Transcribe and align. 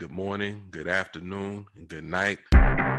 good 0.00 0.10
morning, 0.10 0.62
good 0.70 0.88
afternoon, 0.88 1.66
and 1.76 1.86
good 1.86 2.04
night. 2.04 2.38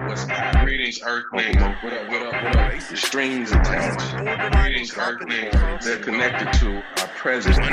What's 0.05 0.23
up? 0.29 0.63
Greetings, 0.63 1.01
Earthlings. 1.01 1.55
What 1.55 1.63
up, 1.63 1.83
what 1.83 1.93
up, 2.21 2.43
what 2.43 2.55
up? 2.55 2.89
The 2.91 2.95
strings 2.95 3.51
attached. 3.51 4.15
Greetings, 4.53 4.95
Earthlings. 4.95 5.83
They're 5.83 5.97
connected 5.97 6.53
to 6.59 6.83
our 7.01 7.07
present 7.07 7.57
of 7.57 7.65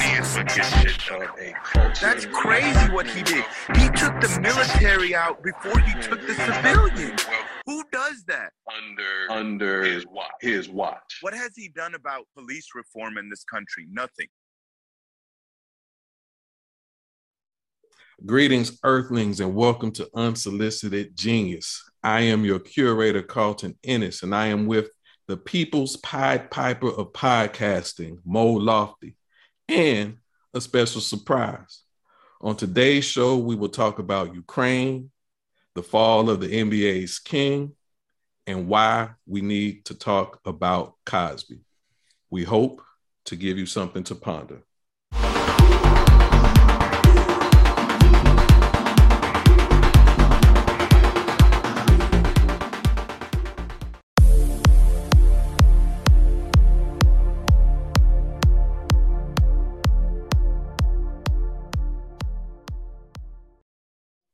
a 1.38 1.54
culture. 1.62 2.06
That's 2.06 2.24
crazy 2.24 2.90
what 2.90 3.06
he 3.06 3.22
did. 3.22 3.44
He 3.76 3.88
took 3.90 4.18
the 4.22 4.38
military 4.40 5.14
out 5.14 5.42
before 5.42 5.78
he 5.78 5.92
took 6.00 6.26
the 6.26 6.32
civilians. 6.32 7.26
Who 7.66 7.84
does 7.92 8.24
that? 8.28 8.52
under 8.66 9.30
under 9.30 9.82
his 9.82 10.06
watch. 10.06 10.30
His 10.40 10.68
watch. 10.70 11.18
What 11.20 11.34
has 11.34 11.52
he 11.54 11.68
done 11.68 11.94
about 11.94 12.24
police 12.34 12.68
reform 12.74 13.18
in 13.18 13.28
this 13.28 13.44
country? 13.44 13.86
Nothing. 13.90 14.28
Greetings, 18.26 18.80
Earthlings, 18.82 19.38
and 19.38 19.54
welcome 19.54 19.92
to 19.92 20.10
Unsolicited 20.12 21.16
Genius. 21.16 21.88
I 22.02 22.22
am 22.22 22.44
your 22.44 22.58
curator, 22.58 23.22
Carlton 23.22 23.78
Ennis, 23.84 24.24
and 24.24 24.34
I 24.34 24.48
am 24.48 24.66
with 24.66 24.90
the 25.28 25.36
People's 25.36 25.96
Pied 25.98 26.50
Piper 26.50 26.88
of 26.88 27.12
Podcasting, 27.12 28.18
Mo 28.24 28.48
Lofty, 28.54 29.14
and 29.68 30.16
a 30.52 30.60
special 30.60 31.00
surprise. 31.00 31.82
On 32.40 32.56
today's 32.56 33.04
show, 33.04 33.36
we 33.38 33.54
will 33.54 33.68
talk 33.68 34.00
about 34.00 34.34
Ukraine, 34.34 35.12
the 35.76 35.84
fall 35.84 36.28
of 36.28 36.40
the 36.40 36.48
NBA's 36.48 37.20
king, 37.20 37.76
and 38.48 38.66
why 38.66 39.10
we 39.26 39.42
need 39.42 39.84
to 39.84 39.94
talk 39.94 40.40
about 40.44 40.94
Cosby. 41.06 41.60
We 42.30 42.42
hope 42.42 42.82
to 43.26 43.36
give 43.36 43.58
you 43.58 43.66
something 43.66 44.02
to 44.02 44.16
ponder. 44.16 44.64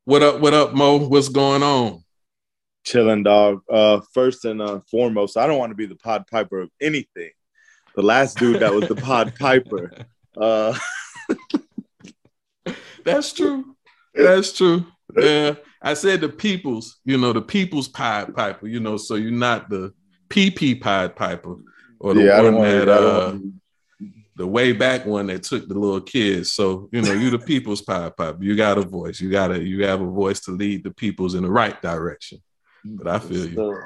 What 0.06 0.22
up, 0.22 0.40
what 0.40 0.52
up, 0.52 0.74
Mo? 0.74 0.98
What's 0.98 1.30
going 1.30 1.62
on? 1.62 2.04
Chilling, 2.84 3.22
dog. 3.22 3.62
Uh, 3.70 4.02
first 4.12 4.44
and 4.44 4.60
uh, 4.60 4.80
foremost, 4.90 5.38
I 5.38 5.46
don't 5.46 5.56
want 5.56 5.70
to 5.70 5.76
be 5.76 5.86
the 5.86 5.96
Pod 5.96 6.26
Piper 6.30 6.60
of 6.60 6.70
anything. 6.78 7.30
The 7.96 8.02
last 8.02 8.36
dude 8.36 8.60
that 8.60 8.74
was 8.74 8.86
the 8.86 8.96
Pod 8.96 9.32
Piper. 9.40 9.90
Uh, 10.36 10.78
That's 13.04 13.32
true. 13.32 13.74
That's 14.12 14.52
true. 14.52 14.84
Yeah. 15.16 15.54
I 15.80 15.94
said 15.94 16.20
the 16.20 16.28
people's, 16.28 17.00
you 17.06 17.16
know, 17.16 17.32
the 17.32 17.40
people's 17.40 17.88
Pod 17.88 18.36
Piper, 18.36 18.66
you 18.66 18.80
know, 18.80 18.98
so 18.98 19.14
you're 19.14 19.30
not 19.30 19.70
the 19.70 19.94
PP 20.28 20.82
Pod 20.82 21.16
Piper 21.16 21.56
or 21.98 22.12
the 22.12 22.24
yeah, 22.24 22.38
I 22.38 22.42
don't 22.42 22.56
one 22.56 22.68
that 22.68 22.88
uh 22.90 23.38
the 24.36 24.46
way 24.46 24.72
back 24.72 25.06
one 25.06 25.28
that 25.28 25.44
took 25.44 25.68
the 25.68 25.74
little 25.74 26.00
kids. 26.00 26.52
So, 26.52 26.88
you 26.92 27.02
know, 27.02 27.12
you 27.12 27.30
the 27.30 27.38
people's 27.46 27.82
Pied 27.82 28.16
pop. 28.16 28.42
You 28.42 28.56
got 28.56 28.78
a 28.78 28.82
voice. 28.82 29.20
You 29.20 29.30
gotta 29.30 29.62
you 29.62 29.84
have 29.84 30.00
a 30.00 30.10
voice 30.10 30.40
to 30.40 30.50
lead 30.50 30.84
the 30.84 30.90
peoples 30.90 31.34
in 31.34 31.42
the 31.44 31.50
right 31.50 31.80
direction. 31.80 32.42
But 32.84 33.08
I 33.08 33.18
feel 33.18 33.46
you. 33.46 33.78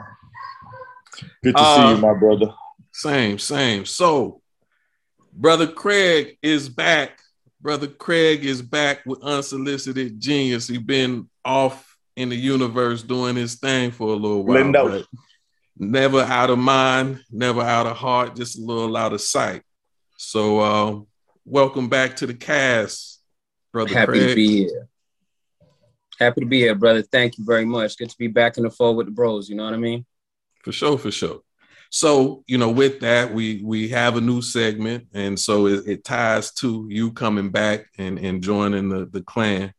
Good 1.43 1.57
to 1.57 1.61
Uh, 1.61 1.77
see 1.77 1.95
you, 1.95 2.01
my 2.01 2.15
brother. 2.19 2.53
Same, 2.93 3.39
same. 3.39 3.85
So, 3.85 4.41
brother 5.33 5.67
Craig 5.67 6.37
is 6.43 6.69
back. 6.69 7.21
Brother 7.61 7.87
Craig 7.89 8.45
is 8.45 8.62
back 8.62 9.05
with 9.05 9.23
unsolicited 9.23 10.21
genius. 10.21 10.69
He's 10.69 10.79
been 10.79 11.29
off 11.45 11.97
in 12.17 12.29
the 12.29 12.37
universe 12.37 13.03
doing 13.03 13.37
his 13.37 13.57
thing 13.57 13.91
for 13.91 14.09
a 14.09 14.17
little 14.17 14.45
while. 14.45 14.55
Never 15.77 16.23
out 16.23 16.51
of 16.51 16.59
mind, 16.59 17.23
never 17.31 17.61
out 17.61 17.87
of 17.87 17.97
heart, 17.97 18.35
just 18.35 18.59
a 18.59 18.62
little 18.62 18.97
out 18.97 19.12
of 19.12 19.21
sight. 19.21 19.62
So, 20.21 20.59
uh, 20.59 21.01
welcome 21.45 21.89
back 21.89 22.17
to 22.17 22.27
the 22.27 22.34
cast, 22.34 23.21
brother 23.73 23.95
Happy 23.95 24.06
Craig. 24.06 24.29
to 24.31 24.34
be 24.34 24.56
here. 24.65 24.89
Happy 26.19 26.41
to 26.41 26.47
be 26.47 26.59
here, 26.59 26.75
brother. 26.75 27.03
Thank 27.03 27.39
you 27.39 27.45
very 27.45 27.65
much. 27.65 27.97
Good 27.97 28.11
to 28.11 28.19
be 28.19 28.27
back 28.27 28.57
in 28.57 28.65
the 28.65 28.71
fold 28.71 28.97
with 28.97 29.07
the 29.07 29.12
bros. 29.12 29.49
You 29.49 29.55
know 29.55 29.65
what 29.65 29.75
I 29.75 29.77
mean? 29.77 30.05
For 30.65 30.73
sure, 30.73 30.99
for 30.99 31.12
sure. 31.12 31.43
So, 31.91 32.43
you 32.49 32.59
know, 32.59 32.69
with 32.69 32.99
that, 32.99 33.33
we 33.33 33.62
we 33.62 33.91
have 33.91 34.17
a 34.17 34.21
new 34.21 34.43
segment, 34.43 35.07
and 35.15 35.39
so 35.39 35.69
it, 35.69 35.87
it 35.87 36.05
ties 36.05 36.53
to 36.55 36.89
you 36.91 37.12
coming 37.12 37.51
back 37.51 37.87
and, 37.97 38.19
and 38.19 38.43
joining 38.43 38.89
the, 38.89 39.07
the 39.07 39.23
clan. 39.23 39.73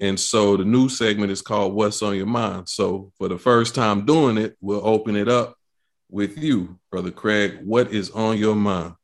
And 0.00 0.18
so 0.18 0.56
the 0.56 0.64
new 0.64 0.88
segment 0.88 1.30
is 1.30 1.42
called 1.42 1.74
What's 1.74 2.02
on 2.02 2.16
Your 2.16 2.26
Mind. 2.26 2.68
So 2.68 3.12
for 3.18 3.28
the 3.28 3.38
first 3.38 3.76
time 3.76 4.04
doing 4.04 4.36
it, 4.36 4.56
we'll 4.60 4.84
open 4.84 5.14
it 5.14 5.28
up 5.28 5.54
with 6.10 6.36
you, 6.38 6.80
Brother 6.90 7.12
Craig. 7.12 7.60
What 7.62 7.92
is 7.92 8.10
on 8.10 8.36
your 8.36 8.56
mind? 8.56 8.94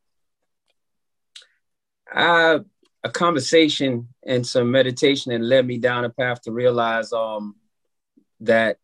A 2.16 2.64
conversation 3.12 4.08
and 4.26 4.44
some 4.44 4.70
meditation 4.70 5.32
that 5.32 5.40
led 5.40 5.66
me 5.66 5.78
down 5.78 6.04
a 6.04 6.10
path 6.10 6.42
to 6.42 6.52
realize 6.52 7.12
um, 7.12 7.54
that 8.40 8.78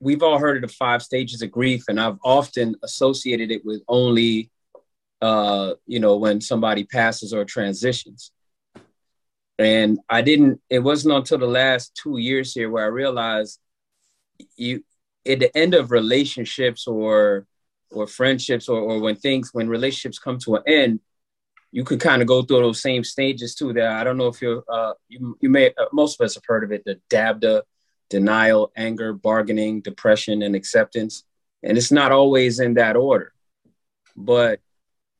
we've 0.00 0.22
all 0.22 0.38
heard 0.38 0.56
of 0.56 0.68
the 0.68 0.76
five 0.76 1.02
stages 1.02 1.42
of 1.42 1.50
grief, 1.50 1.84
and 1.88 2.00
I've 2.00 2.18
often 2.24 2.76
associated 2.82 3.50
it 3.50 3.64
with 3.64 3.82
only, 3.86 4.50
uh, 5.20 5.74
you 5.86 6.00
know, 6.00 6.16
when 6.16 6.40
somebody 6.40 6.84
passes 6.84 7.32
or 7.32 7.44
transitions. 7.44 8.32
And 9.58 10.00
I 10.08 10.22
didn't. 10.22 10.60
It 10.68 10.80
wasn't 10.80 11.14
until 11.14 11.38
the 11.38 11.46
last 11.46 11.94
two 11.94 12.18
years 12.18 12.54
here 12.54 12.70
where 12.70 12.84
I 12.84 12.88
realized 12.88 13.60
you, 14.56 14.82
at 15.26 15.38
the 15.38 15.56
end 15.56 15.74
of 15.74 15.90
relationships 15.90 16.86
or 16.86 17.46
or 17.90 18.06
friendships 18.06 18.68
or, 18.68 18.80
or 18.80 18.98
when 19.00 19.14
things 19.14 19.50
when 19.52 19.68
relationships 19.68 20.18
come 20.18 20.38
to 20.38 20.56
an 20.56 20.62
end 20.66 21.00
you 21.74 21.82
can 21.82 21.98
kind 21.98 22.22
of 22.22 22.28
go 22.28 22.40
through 22.40 22.60
those 22.60 22.80
same 22.80 23.02
stages 23.02 23.56
too. 23.56 23.72
That 23.72 23.88
I 23.88 24.04
don't 24.04 24.16
know 24.16 24.28
if 24.28 24.40
you're, 24.40 24.62
uh, 24.72 24.92
you, 25.08 25.36
you 25.40 25.48
may, 25.48 25.70
uh, 25.76 25.86
most 25.92 26.20
of 26.20 26.24
us 26.24 26.36
have 26.36 26.44
heard 26.46 26.62
of 26.62 26.70
it, 26.70 26.84
the 26.84 27.00
DABDA, 27.10 27.62
denial, 28.08 28.70
anger, 28.76 29.12
bargaining, 29.12 29.80
depression, 29.80 30.42
and 30.42 30.54
acceptance. 30.54 31.24
And 31.64 31.76
it's 31.76 31.90
not 31.90 32.12
always 32.12 32.60
in 32.60 32.74
that 32.74 32.94
order. 32.94 33.32
But 34.14 34.60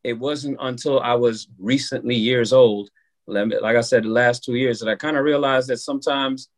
it 0.04 0.12
wasn't 0.12 0.58
until 0.60 1.00
I 1.00 1.14
was 1.14 1.48
recently 1.58 2.14
years 2.14 2.52
old, 2.52 2.88
like 3.26 3.76
I 3.76 3.80
said, 3.80 4.04
the 4.04 4.10
last 4.10 4.44
two 4.44 4.54
years, 4.54 4.78
that 4.78 4.88
I 4.88 4.94
kind 4.94 5.16
of 5.16 5.24
realized 5.24 5.70
that 5.70 5.78
sometimes 5.78 6.50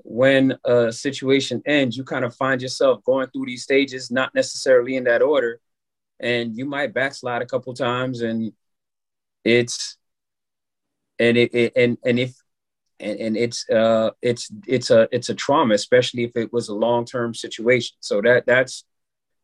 when 0.00 0.58
a 0.66 0.92
situation 0.92 1.62
ends, 1.64 1.96
you 1.96 2.04
kind 2.04 2.26
of 2.26 2.36
find 2.36 2.60
yourself 2.60 3.02
going 3.02 3.28
through 3.28 3.46
these 3.46 3.62
stages, 3.62 4.10
not 4.10 4.34
necessarily 4.34 4.96
in 4.96 5.04
that 5.04 5.22
order. 5.22 5.58
And 6.20 6.54
you 6.54 6.66
might 6.66 6.92
backslide 6.92 7.40
a 7.40 7.46
couple 7.46 7.72
times 7.72 8.20
and 8.20 8.52
it's 9.44 9.96
and 11.18 11.36
it, 11.36 11.54
it 11.54 11.72
and 11.76 11.98
and 12.04 12.18
if 12.18 12.34
and, 13.00 13.18
and 13.18 13.36
it's 13.36 13.68
uh 13.70 14.10
it's 14.22 14.50
it's 14.66 14.90
a 14.90 15.08
it's 15.12 15.28
a 15.28 15.34
trauma 15.34 15.74
especially 15.74 16.24
if 16.24 16.32
it 16.36 16.52
was 16.52 16.68
a 16.68 16.74
long-term 16.74 17.34
situation 17.34 17.96
so 18.00 18.20
that 18.20 18.46
that's 18.46 18.84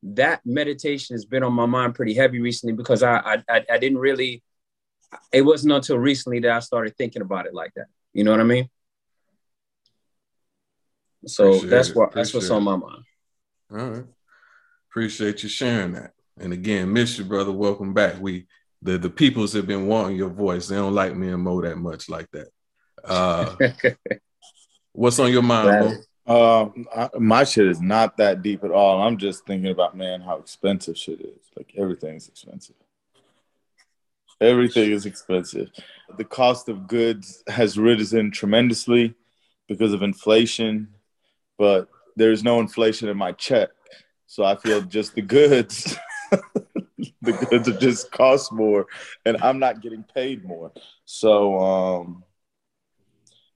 that 0.02 0.40
meditation 0.44 1.14
has 1.14 1.24
been 1.24 1.42
on 1.42 1.52
my 1.52 1.66
mind 1.66 1.94
pretty 1.94 2.14
heavy 2.14 2.40
recently 2.40 2.74
because 2.74 3.02
I, 3.02 3.16
I 3.16 3.42
I 3.48 3.64
I 3.72 3.78
didn't 3.78 3.98
really 3.98 4.42
it 5.32 5.42
wasn't 5.42 5.72
until 5.72 5.98
recently 5.98 6.40
that 6.40 6.50
I 6.50 6.58
started 6.60 6.96
thinking 6.96 7.22
about 7.22 7.46
it 7.46 7.54
like 7.54 7.72
that 7.74 7.86
you 8.12 8.24
know 8.24 8.32
what 8.32 8.40
I 8.40 8.44
mean 8.44 8.68
so 11.26 11.48
Appreciate 11.48 11.70
that's 11.70 11.94
what 11.94 12.12
that's 12.12 12.34
what's 12.34 12.50
on 12.50 12.64
my 12.64 12.76
mind 12.76 13.04
All 13.70 13.90
right. 13.90 14.04
Appreciate 14.90 15.42
you 15.42 15.48
sharing 15.48 15.92
that. 15.92 16.12
And 16.38 16.52
again, 16.52 16.92
miss 16.92 17.18
you, 17.18 17.24
brother. 17.24 17.50
Welcome 17.50 17.94
back. 17.94 18.20
We 18.20 18.46
the 18.84 18.98
the 18.98 19.10
peoples 19.10 19.52
have 19.54 19.66
been 19.66 19.86
wanting 19.86 20.16
your 20.16 20.28
voice. 20.28 20.68
They 20.68 20.76
don't 20.76 20.94
like 20.94 21.16
me 21.16 21.28
and 21.28 21.42
Mo 21.42 21.60
that 21.62 21.76
much 21.76 22.08
like 22.08 22.30
that. 22.30 22.48
Uh 23.02 23.56
what's 24.92 25.18
on 25.18 25.32
your 25.32 25.42
mind, 25.42 25.80
Mo? 25.80 25.94
Uh, 26.26 26.70
I, 26.96 27.10
my 27.18 27.44
shit 27.44 27.66
is 27.66 27.82
not 27.82 28.16
that 28.16 28.42
deep 28.42 28.64
at 28.64 28.70
all. 28.70 29.02
I'm 29.02 29.18
just 29.18 29.44
thinking 29.46 29.70
about, 29.70 29.94
man, 29.94 30.22
how 30.22 30.36
expensive 30.36 30.96
shit 30.96 31.20
is. 31.20 31.50
Like 31.56 31.74
everything's 31.76 32.28
expensive. 32.28 32.76
Everything 34.40 34.90
is 34.90 35.06
expensive. 35.06 35.70
The 36.16 36.24
cost 36.24 36.68
of 36.68 36.88
goods 36.88 37.42
has 37.46 37.78
risen 37.78 38.30
tremendously 38.30 39.14
because 39.68 39.92
of 39.92 40.02
inflation, 40.02 40.88
but 41.58 41.88
there's 42.16 42.42
no 42.42 42.60
inflation 42.60 43.08
in 43.08 43.16
my 43.16 43.32
check. 43.32 43.70
So 44.26 44.44
I 44.44 44.56
feel 44.56 44.80
just 44.82 45.14
the 45.14 45.22
goods, 45.22 45.96
the 47.22 47.32
goods 47.32 47.68
are 47.68 47.78
just 47.78 48.10
cost 48.10 48.52
more, 48.52 48.86
and 49.24 49.36
I'm 49.42 49.58
not 49.58 49.80
getting 49.80 50.04
paid 50.04 50.44
more. 50.44 50.72
So, 51.04 51.58
um, 51.58 52.24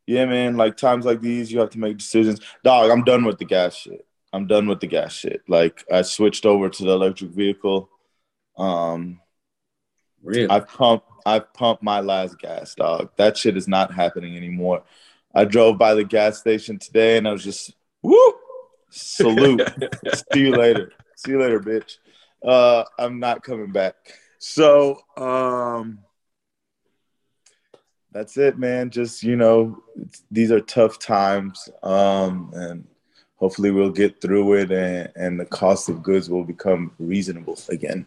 yeah, 0.07 0.25
man, 0.25 0.57
like 0.57 0.77
times 0.77 1.05
like 1.05 1.21
these, 1.21 1.53
you 1.53 1.61
have 1.61 1.71
to 1.71 1.79
make 1.79 1.99
decisions. 1.99 2.41
Dog, 2.65 2.91
I'm 2.91 3.05
done 3.05 3.25
with 3.25 3.39
the 3.39 3.45
gas 3.45 3.75
shit. 3.77 4.07
I'm 4.33 4.47
done 4.47 4.67
with 4.67 4.81
the 4.81 4.87
gas 4.87 5.13
shit. 5.13 5.43
Like 5.49 5.85
I 5.93 6.03
switched 6.03 6.47
over 6.47 6.69
to 6.69 6.83
the 6.85 6.93
electric 6.93 7.31
vehicle. 7.31 7.91
Um, 8.57 9.21
really 10.23 10.49
I've 10.49 10.69
pumped 10.69 11.07
I've 11.25 11.53
pumped 11.53 11.83
my 11.83 12.01
last 12.01 12.39
gas, 12.39 12.75
dog. 12.75 13.11
That 13.17 13.37
shit 13.37 13.57
is 13.57 13.69
not 13.69 13.93
happening 13.93 14.37
anymore. 14.37 14.83
I 15.35 15.45
drove 15.45 15.79
by 15.79 15.95
the 15.95 16.05
gas 16.05 16.39
station 16.39 16.79
today 16.79 17.19
and 17.19 17.29
I 17.29 17.33
was 17.33 17.45
just 17.45 17.75
whoop 18.03 18.37
salute. 18.91 19.69
See 20.33 20.41
you 20.41 20.57
later. 20.57 20.93
See 21.17 21.33
you 21.33 21.41
later, 21.41 21.61
bitch. 21.61 21.99
Uh, 22.45 22.85
I'm 22.99 23.19
not 23.19 23.43
coming 23.43 23.73
back. 23.73 23.95
So 24.39 25.01
um, 25.17 25.99
that's 28.13 28.37
it, 28.37 28.59
man. 28.59 28.91
Just 28.91 29.23
you 29.23 29.37
know, 29.37 29.83
these 30.31 30.51
are 30.51 30.61
tough 30.61 30.99
times, 30.99 31.69
um, 31.83 32.51
and 32.55 32.87
hopefully 33.37 33.71
we'll 33.71 33.91
get 33.91 34.21
through 34.21 34.55
it, 34.55 34.71
and, 34.71 35.13
and 35.17 35.41
the 35.41 35.47
cost 35.47 35.89
of 35.89 36.03
goods 36.03 36.31
will 36.31 36.45
become 36.45 36.93
reasonable 36.99 37.59
again. 37.69 38.07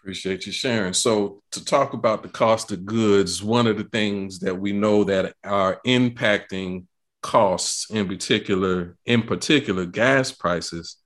Appreciate 0.00 0.46
you 0.46 0.52
sharing. 0.52 0.92
So, 0.92 1.42
to 1.50 1.64
talk 1.64 1.92
about 1.92 2.22
the 2.22 2.28
cost 2.28 2.72
of 2.72 2.86
goods, 2.86 3.42
one 3.42 3.66
of 3.66 3.76
the 3.76 3.84
things 3.84 4.38
that 4.40 4.54
we 4.54 4.72
know 4.72 5.04
that 5.04 5.34
are 5.44 5.80
impacting 5.86 6.86
costs, 7.22 7.90
in 7.90 8.06
particular, 8.06 8.96
in 9.04 9.22
particular, 9.22 9.84
gas 9.84 10.30
prices, 10.30 10.96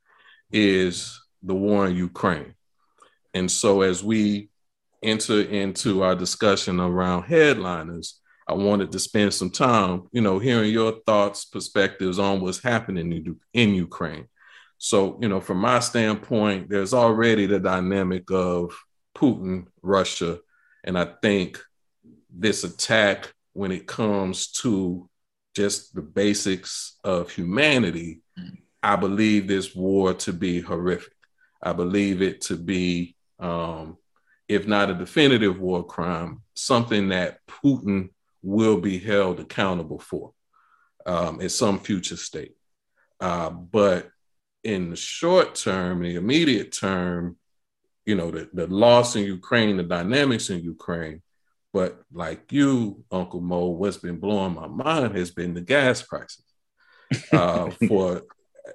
is 0.52 1.18
the 1.42 1.54
war 1.54 1.86
in 1.86 1.96
Ukraine. 1.96 2.54
And 3.34 3.50
so, 3.50 3.82
as 3.82 4.02
we 4.02 4.50
enter 5.02 5.40
into 5.40 6.02
our 6.02 6.14
discussion 6.14 6.80
around 6.80 7.24
headliners, 7.24 8.20
I 8.48 8.54
wanted 8.54 8.90
to 8.92 8.98
spend 8.98 9.32
some 9.32 9.50
time, 9.50 10.08
you 10.12 10.20
know, 10.20 10.38
hearing 10.38 10.72
your 10.72 10.96
thoughts, 11.06 11.44
perspectives 11.44 12.18
on 12.18 12.40
what's 12.40 12.62
happening 12.62 13.12
in, 13.12 13.40
in 13.52 13.74
Ukraine. 13.74 14.26
So, 14.78 15.18
you 15.20 15.28
know, 15.28 15.40
from 15.40 15.58
my 15.58 15.78
standpoint, 15.80 16.68
there's 16.68 16.94
already 16.94 17.46
the 17.46 17.60
dynamic 17.60 18.30
of 18.30 18.74
Putin, 19.14 19.66
Russia. 19.82 20.38
And 20.82 20.98
I 20.98 21.12
think 21.22 21.62
this 22.28 22.64
attack, 22.64 23.32
when 23.52 23.72
it 23.72 23.86
comes 23.86 24.48
to 24.62 25.08
just 25.54 25.94
the 25.94 26.02
basics 26.02 26.96
of 27.04 27.30
humanity, 27.30 28.22
mm. 28.38 28.56
I 28.82 28.96
believe 28.96 29.46
this 29.46 29.74
war 29.74 30.14
to 30.14 30.32
be 30.32 30.60
horrific. 30.60 31.12
I 31.62 31.72
believe 31.72 32.22
it 32.22 32.40
to 32.42 32.56
be, 32.56 33.16
um, 33.40 33.96
if 34.48 34.66
not 34.66 34.90
a 34.90 34.94
definitive 34.94 35.58
war 35.58 35.84
crime, 35.84 36.42
something 36.54 37.08
that 37.08 37.38
Putin 37.46 38.10
will 38.42 38.80
be 38.80 38.98
held 38.98 39.40
accountable 39.40 39.98
for 39.98 40.32
um, 41.06 41.40
at 41.40 41.50
some 41.50 41.78
future 41.78 42.16
state. 42.16 42.56
Uh, 43.20 43.50
but 43.50 44.10
in 44.64 44.90
the 44.90 44.96
short 44.96 45.54
term, 45.54 46.02
the 46.02 46.16
immediate 46.16 46.72
term, 46.72 47.36
you 48.04 48.14
know, 48.14 48.30
the, 48.30 48.48
the 48.52 48.66
loss 48.66 49.16
in 49.16 49.24
Ukraine, 49.24 49.76
the 49.76 49.82
dynamics 49.82 50.50
in 50.50 50.60
Ukraine. 50.60 51.22
But 51.72 52.00
like 52.12 52.50
you, 52.50 53.04
Uncle 53.12 53.40
Mo, 53.40 53.66
what's 53.66 53.98
been 53.98 54.18
blowing 54.18 54.54
my 54.54 54.66
mind 54.66 55.16
has 55.16 55.30
been 55.30 55.54
the 55.54 55.60
gas 55.60 56.02
prices. 56.02 56.44
Uh, 57.30 57.70
for, 57.88 58.22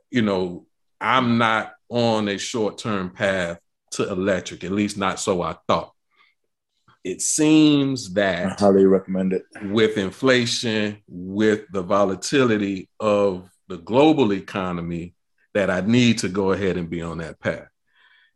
you 0.09 0.21
know, 0.21 0.65
I'm 1.01 1.37
not 1.37 1.73
on 1.89 2.29
a 2.29 2.37
short 2.37 2.77
term 2.77 3.09
path 3.09 3.59
to 3.95 4.09
electric, 4.09 4.63
at 4.63 4.71
least 4.71 4.97
not 4.97 5.19
so 5.19 5.41
I 5.41 5.55
thought. 5.67 5.91
It 7.03 7.21
seems 7.21 8.13
that 8.13 8.45
I 8.45 8.55
highly 8.59 8.85
recommend 8.85 9.33
it. 9.33 9.43
With 9.63 9.97
inflation, 9.97 11.03
with 11.07 11.65
the 11.71 11.83
volatility 11.83 12.89
of 12.99 13.49
the 13.67 13.77
global 13.77 14.33
economy, 14.33 15.13
that 15.53 15.69
I 15.69 15.81
need 15.81 16.19
to 16.19 16.29
go 16.29 16.51
ahead 16.51 16.77
and 16.77 16.89
be 16.89 17.01
on 17.01 17.19
that 17.19 17.39
path. 17.39 17.67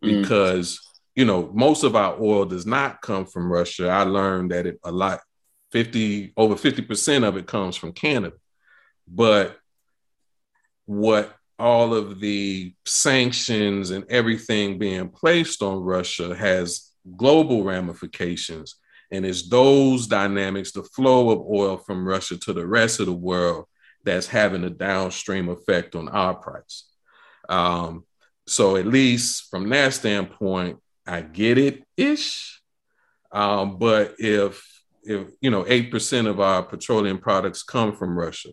Mm. 0.04 0.22
Because 0.22 0.80
you 1.20 1.26
know, 1.26 1.52
most 1.54 1.84
of 1.84 1.98
our 1.98 2.16
oil 2.18 2.46
does 2.46 2.66
not 2.66 3.02
come 3.02 3.26
from 3.26 3.52
Russia. 3.52 3.90
I 3.90 4.04
learned 4.04 4.52
that 4.52 4.66
it 4.66 4.80
a 4.86 4.92
lot, 4.92 5.20
50 5.74 6.32
over 6.38 6.56
50% 6.56 7.28
of 7.28 7.36
it 7.36 7.46
comes 7.46 7.76
from 7.76 7.92
Canada. 7.92 8.38
But 9.06 9.58
what 10.86 11.36
all 11.60 11.94
of 11.94 12.20
the 12.20 12.74
sanctions 12.86 13.92
and 13.92 14.06
everything 14.10 14.80
being 14.80 15.10
placed 15.10 15.62
on 15.62 15.84
Russia 15.84 16.34
has 16.36 16.92
global 17.18 17.64
ramifications. 17.64 18.76
And 19.12 19.26
it's 19.26 19.50
those 19.50 20.08
dynamics, 20.08 20.72
the 20.72 20.84
flow 20.84 21.32
of 21.32 21.40
oil 21.42 21.78
from 21.78 22.08
Russia 22.08 22.38
to 22.38 22.54
the 22.54 22.66
rest 22.66 23.00
of 23.00 23.08
the 23.08 23.14
world, 23.14 23.66
that's 24.06 24.28
having 24.28 24.64
a 24.64 24.70
downstream 24.70 25.50
effect 25.50 25.96
on 25.96 26.08
our 26.10 26.34
price. 26.34 26.86
Um, 27.50 28.06
so, 28.48 28.78
at 28.78 28.86
least 28.88 29.50
from 29.50 29.68
that 29.70 29.94
standpoint, 29.94 30.80
I 31.06 31.22
get 31.22 31.58
it 31.58 31.84
ish. 31.98 32.62
Um, 33.32 33.78
but 33.78 34.16
if 34.18 34.66
if 35.04 35.30
you 35.42 35.50
know 35.50 35.66
eight 35.68 35.92
percent 35.92 36.28
of 36.28 36.40
our 36.40 36.64
petroleum 36.64 37.18
products 37.18 37.64
come 37.64 37.96
from 37.96 38.18
Russia, 38.18 38.50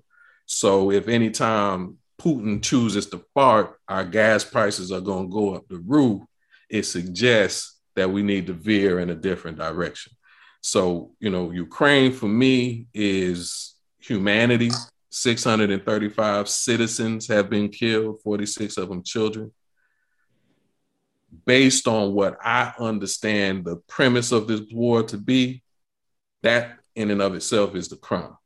so 0.46 0.90
if 0.90 1.08
anytime 1.08 1.98
Putin 2.20 2.62
chooses 2.62 3.06
to 3.06 3.24
fart, 3.34 3.78
our 3.88 4.04
gas 4.04 4.44
prices 4.44 4.90
are 4.90 5.00
going 5.00 5.28
to 5.28 5.32
go 5.32 5.54
up 5.54 5.68
the 5.68 5.78
roof. 5.78 6.22
It 6.68 6.84
suggests 6.84 7.80
that 7.94 8.10
we 8.10 8.22
need 8.22 8.46
to 8.46 8.52
veer 8.52 9.00
in 9.00 9.10
a 9.10 9.14
different 9.14 9.58
direction. 9.58 10.12
So 10.60 11.12
you 11.20 11.30
know, 11.30 11.50
Ukraine 11.50 12.12
for 12.12 12.28
me 12.28 12.86
is 12.94 13.74
humanity. 13.98 14.70
635 15.10 16.48
citizens 16.48 17.26
have 17.28 17.48
been 17.48 17.68
killed, 17.68 18.20
46 18.22 18.76
of 18.76 18.88
them 18.88 19.02
children 19.02 19.52
based 21.44 21.86
on 21.86 22.14
what 22.14 22.36
I 22.42 22.72
understand 22.78 23.64
the 23.64 23.76
premise 23.88 24.32
of 24.32 24.46
this 24.46 24.62
war 24.72 25.02
to 25.04 25.18
be, 25.18 25.62
that 26.42 26.78
in 26.94 27.10
and 27.10 27.20
of 27.20 27.34
itself 27.34 27.74
is 27.74 27.88
the 27.88 27.96
crime. 27.96 28.36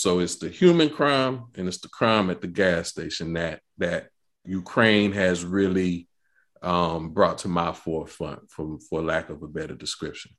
So 0.00 0.20
it's 0.20 0.36
the 0.36 0.48
human 0.48 0.88
crime 0.88 1.44
and 1.56 1.68
it's 1.68 1.76
the 1.76 1.90
crime 1.90 2.30
at 2.30 2.40
the 2.40 2.46
gas 2.46 2.88
station 2.88 3.34
that 3.34 3.60
that 3.76 4.08
Ukraine 4.46 5.12
has 5.12 5.44
really 5.44 6.08
um, 6.62 7.10
brought 7.10 7.36
to 7.38 7.48
my 7.48 7.74
forefront, 7.74 8.50
for, 8.50 8.78
for 8.88 9.02
lack 9.02 9.28
of 9.28 9.42
a 9.42 9.46
better 9.46 9.74
description. 9.74 10.30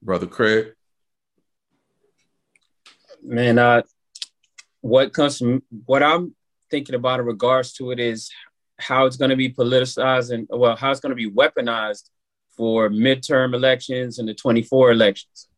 Brother 0.00 0.28
Craig. 0.28 0.74
Man, 3.24 3.58
uh, 3.58 3.82
what 4.82 5.12
comes 5.12 5.38
from 5.38 5.64
what 5.86 6.04
I'm 6.04 6.36
thinking 6.70 6.94
about 6.94 7.18
in 7.18 7.26
regards 7.26 7.72
to 7.72 7.90
it 7.90 7.98
is 7.98 8.30
how 8.78 9.04
it's 9.04 9.16
going 9.16 9.30
to 9.30 9.36
be 9.36 9.52
politicized 9.52 10.30
and 10.30 10.46
well, 10.48 10.76
how 10.76 10.92
it's 10.92 11.00
going 11.00 11.10
to 11.10 11.16
be 11.16 11.28
weaponized 11.28 12.08
for 12.56 12.88
midterm 12.88 13.52
elections 13.52 14.20
and 14.20 14.28
the 14.28 14.34
24 14.34 14.92
elections. 14.92 15.48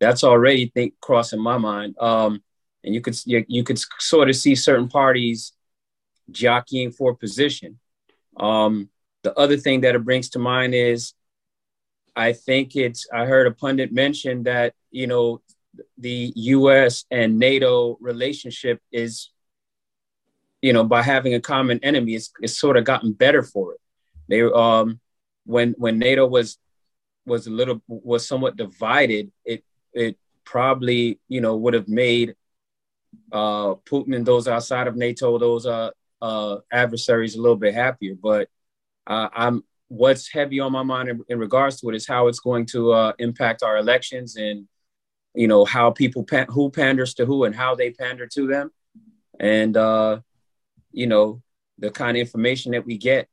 That's 0.00 0.24
already 0.24 0.72
think 0.74 0.94
crossing 1.02 1.38
my 1.38 1.58
mind. 1.58 1.96
Um, 2.00 2.42
and 2.84 2.94
you 2.94 3.00
could 3.00 3.16
you, 3.26 3.44
you 3.48 3.64
could 3.64 3.78
sort 3.98 4.28
of 4.28 4.36
see 4.36 4.54
certain 4.54 4.88
parties 4.88 5.52
jockeying 6.30 6.92
for 6.92 7.14
position. 7.14 7.78
Um, 8.36 8.88
the 9.22 9.38
other 9.38 9.56
thing 9.56 9.82
that 9.82 9.94
it 9.94 10.04
brings 10.04 10.30
to 10.30 10.38
mind 10.38 10.74
is, 10.74 11.14
I 12.16 12.32
think 12.32 12.76
it's 12.76 13.06
I 13.12 13.26
heard 13.26 13.46
a 13.46 13.52
pundit 13.52 13.92
mention 13.92 14.44
that 14.44 14.74
you 14.90 15.06
know 15.06 15.42
the 15.98 16.32
U.S. 16.36 17.04
and 17.10 17.38
NATO 17.38 17.96
relationship 18.00 18.80
is 18.90 19.30
you 20.62 20.72
know, 20.72 20.84
by 20.84 21.02
having 21.02 21.34
a 21.34 21.40
common 21.40 21.80
enemy, 21.82 22.14
it's, 22.14 22.32
it's 22.40 22.58
sort 22.58 22.76
of 22.76 22.84
gotten 22.84 23.12
better 23.12 23.42
for 23.42 23.74
it. 23.74 23.80
They 24.28 24.42
um 24.42 25.00
when 25.44 25.74
when 25.76 25.98
NATO 25.98 26.26
was 26.26 26.56
was 27.26 27.46
a 27.46 27.50
little 27.50 27.82
was 27.88 28.26
somewhat 28.26 28.56
divided, 28.56 29.32
it 29.44 29.64
it 29.92 30.16
probably 30.44 31.18
you 31.28 31.40
know 31.40 31.56
would 31.56 31.74
have 31.74 31.88
made 31.88 32.36
uh, 33.32 33.74
Putin 33.74 34.14
and 34.16 34.26
those 34.26 34.48
outside 34.48 34.86
of 34.86 34.96
NATO, 34.96 35.38
those 35.38 35.66
uh, 35.66 35.90
uh, 36.20 36.58
adversaries, 36.70 37.34
a 37.34 37.40
little 37.40 37.56
bit 37.56 37.74
happier. 37.74 38.14
But 38.14 38.48
uh, 39.06 39.28
I'm 39.34 39.64
what's 39.88 40.28
heavy 40.28 40.58
on 40.60 40.72
my 40.72 40.82
mind 40.82 41.08
in, 41.08 41.22
in, 41.28 41.38
regards 41.38 41.80
to 41.80 41.88
it 41.90 41.94
is 41.94 42.06
how 42.06 42.28
it's 42.28 42.40
going 42.40 42.64
to 42.64 42.92
uh, 42.92 43.12
impact 43.18 43.62
our 43.62 43.76
elections 43.76 44.36
and 44.36 44.66
you 45.34 45.46
know 45.46 45.64
how 45.64 45.90
people 45.90 46.24
pan- 46.24 46.46
who 46.48 46.70
panders 46.70 47.14
to 47.14 47.26
who 47.26 47.44
and 47.44 47.54
how 47.54 47.74
they 47.74 47.90
pander 47.90 48.26
to 48.26 48.46
them, 48.46 48.70
and 49.40 49.76
uh, 49.76 50.20
you 50.92 51.06
know, 51.06 51.42
the 51.78 51.90
kind 51.90 52.16
of 52.16 52.20
information 52.20 52.72
that 52.72 52.86
we 52.86 52.96
get. 52.96 53.28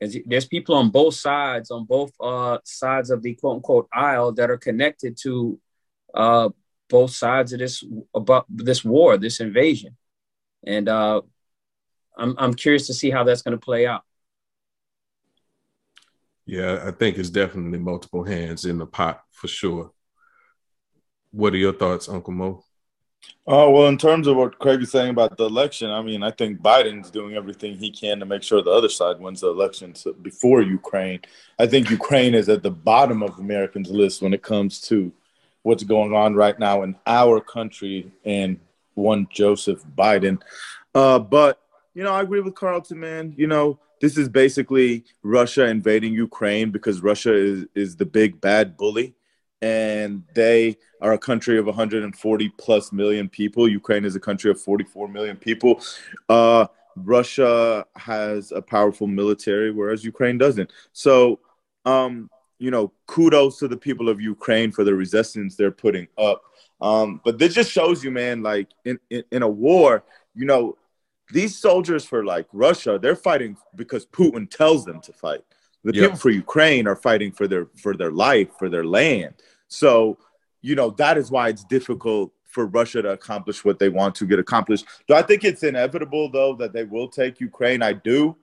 There's 0.00 0.46
people 0.46 0.76
on 0.76 0.90
both 0.90 1.14
sides, 1.14 1.72
on 1.72 1.84
both 1.84 2.12
uh, 2.20 2.58
sides 2.64 3.10
of 3.10 3.20
the 3.20 3.34
quote 3.34 3.56
unquote 3.56 3.88
aisle 3.92 4.32
that 4.32 4.48
are 4.48 4.56
connected 4.56 5.16
to 5.22 5.58
uh, 6.14 6.50
both 6.88 7.10
sides 7.10 7.52
of 7.52 7.58
this 7.58 7.84
about 8.14 8.46
this 8.48 8.84
war, 8.84 9.16
this 9.16 9.40
invasion, 9.40 9.96
and 10.66 10.88
uh, 10.88 11.20
I'm 12.16 12.34
I'm 12.38 12.54
curious 12.54 12.86
to 12.88 12.94
see 12.94 13.10
how 13.10 13.24
that's 13.24 13.42
going 13.42 13.58
to 13.58 13.64
play 13.64 13.86
out. 13.86 14.02
Yeah, 16.46 16.82
I 16.84 16.92
think 16.92 17.18
it's 17.18 17.30
definitely 17.30 17.78
multiple 17.78 18.24
hands 18.24 18.64
in 18.64 18.78
the 18.78 18.86
pot 18.86 19.22
for 19.32 19.48
sure. 19.48 19.92
What 21.30 21.52
are 21.52 21.58
your 21.58 21.74
thoughts, 21.74 22.08
Uncle 22.08 22.32
Mo? 22.32 22.64
Oh, 23.46 23.70
well, 23.70 23.88
in 23.88 23.98
terms 23.98 24.26
of 24.26 24.36
what 24.36 24.58
Craig 24.58 24.82
is 24.82 24.90
saying 24.90 25.10
about 25.10 25.36
the 25.36 25.44
election, 25.44 25.90
I 25.90 26.02
mean, 26.02 26.22
I 26.22 26.30
think 26.30 26.60
Biden's 26.60 27.10
doing 27.10 27.34
everything 27.34 27.78
he 27.78 27.90
can 27.90 28.20
to 28.20 28.26
make 28.26 28.42
sure 28.42 28.62
the 28.62 28.70
other 28.70 28.88
side 28.88 29.18
wins 29.18 29.40
the 29.40 29.48
election 29.48 29.94
before 30.22 30.62
Ukraine. 30.62 31.20
I 31.58 31.66
think 31.66 31.90
Ukraine 31.90 32.34
is 32.34 32.48
at 32.48 32.62
the 32.62 32.70
bottom 32.70 33.22
of 33.22 33.38
Americans' 33.38 33.90
list 33.90 34.22
when 34.22 34.34
it 34.34 34.42
comes 34.42 34.80
to 34.82 35.12
what's 35.62 35.84
going 35.84 36.14
on 36.14 36.34
right 36.34 36.58
now 36.58 36.82
in 36.82 36.96
our 37.06 37.40
country 37.40 38.10
and 38.24 38.58
one 38.94 39.28
Joseph 39.30 39.84
Biden. 39.96 40.40
Uh, 40.94 41.18
but 41.18 41.60
you 41.94 42.04
know, 42.04 42.12
I 42.12 42.22
agree 42.22 42.40
with 42.40 42.54
Carlton, 42.54 43.00
man. 43.00 43.34
You 43.36 43.46
know, 43.46 43.78
this 44.00 44.16
is 44.16 44.28
basically 44.28 45.04
Russia 45.22 45.66
invading 45.66 46.12
Ukraine 46.12 46.70
because 46.70 47.02
Russia 47.02 47.34
is 47.34 47.64
is 47.74 47.96
the 47.96 48.06
big 48.06 48.40
bad 48.40 48.76
bully, 48.76 49.14
and 49.62 50.22
they 50.34 50.76
are 51.00 51.12
a 51.12 51.18
country 51.18 51.58
of 51.58 51.66
140 51.66 52.48
plus 52.58 52.92
million 52.92 53.28
people. 53.28 53.68
Ukraine 53.68 54.04
is 54.04 54.16
a 54.16 54.20
country 54.20 54.50
of 54.50 54.60
44 54.60 55.08
million 55.08 55.36
people. 55.36 55.80
Uh, 56.28 56.66
Russia 56.96 57.86
has 57.96 58.52
a 58.52 58.62
powerful 58.62 59.06
military, 59.06 59.70
whereas 59.70 60.04
Ukraine 60.04 60.38
doesn't. 60.38 60.72
So, 60.92 61.40
um, 61.84 62.30
you 62.58 62.70
know, 62.70 62.92
kudos 63.06 63.58
to 63.58 63.68
the 63.68 63.76
people 63.76 64.08
of 64.08 64.20
Ukraine 64.20 64.72
for 64.72 64.84
the 64.84 64.94
resistance 64.94 65.56
they're 65.56 65.70
putting 65.70 66.08
up. 66.18 66.42
Um, 66.80 67.20
but 67.24 67.38
this 67.38 67.54
just 67.54 67.70
shows 67.70 68.04
you, 68.04 68.10
man, 68.10 68.42
like 68.42 68.68
in, 68.84 68.98
in, 69.10 69.24
in 69.30 69.42
a 69.42 69.48
war, 69.48 70.04
you 70.34 70.44
know, 70.44 70.76
these 71.30 71.56
soldiers 71.58 72.04
for 72.04 72.24
like 72.24 72.46
Russia, 72.52 72.98
they're 73.00 73.16
fighting 73.16 73.56
because 73.74 74.06
Putin 74.06 74.50
tells 74.50 74.84
them 74.84 75.00
to 75.02 75.12
fight. 75.12 75.44
The 75.84 75.92
people 75.92 76.16
for 76.16 76.30
Ukraine 76.30 76.86
are 76.88 76.96
fighting 76.96 77.32
for 77.32 77.46
their 77.46 77.68
for 77.76 77.94
their 77.94 78.10
life, 78.10 78.48
for 78.58 78.68
their 78.68 78.84
land. 78.84 79.34
So, 79.68 80.18
you 80.60 80.74
know, 80.74 80.90
that 80.90 81.16
is 81.16 81.30
why 81.30 81.48
it's 81.48 81.64
difficult 81.64 82.32
for 82.44 82.66
Russia 82.66 83.02
to 83.02 83.10
accomplish 83.10 83.64
what 83.64 83.78
they 83.78 83.88
want 83.88 84.14
to 84.16 84.26
get 84.26 84.38
accomplished. 84.38 84.86
Do 85.06 85.14
I 85.14 85.22
think 85.22 85.44
it's 85.44 85.62
inevitable 85.62 86.30
though 86.30 86.54
that 86.56 86.72
they 86.72 86.84
will 86.84 87.08
take 87.08 87.40
Ukraine? 87.40 87.82
I 87.82 87.92
do. 87.92 88.36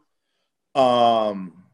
Um 0.76 1.65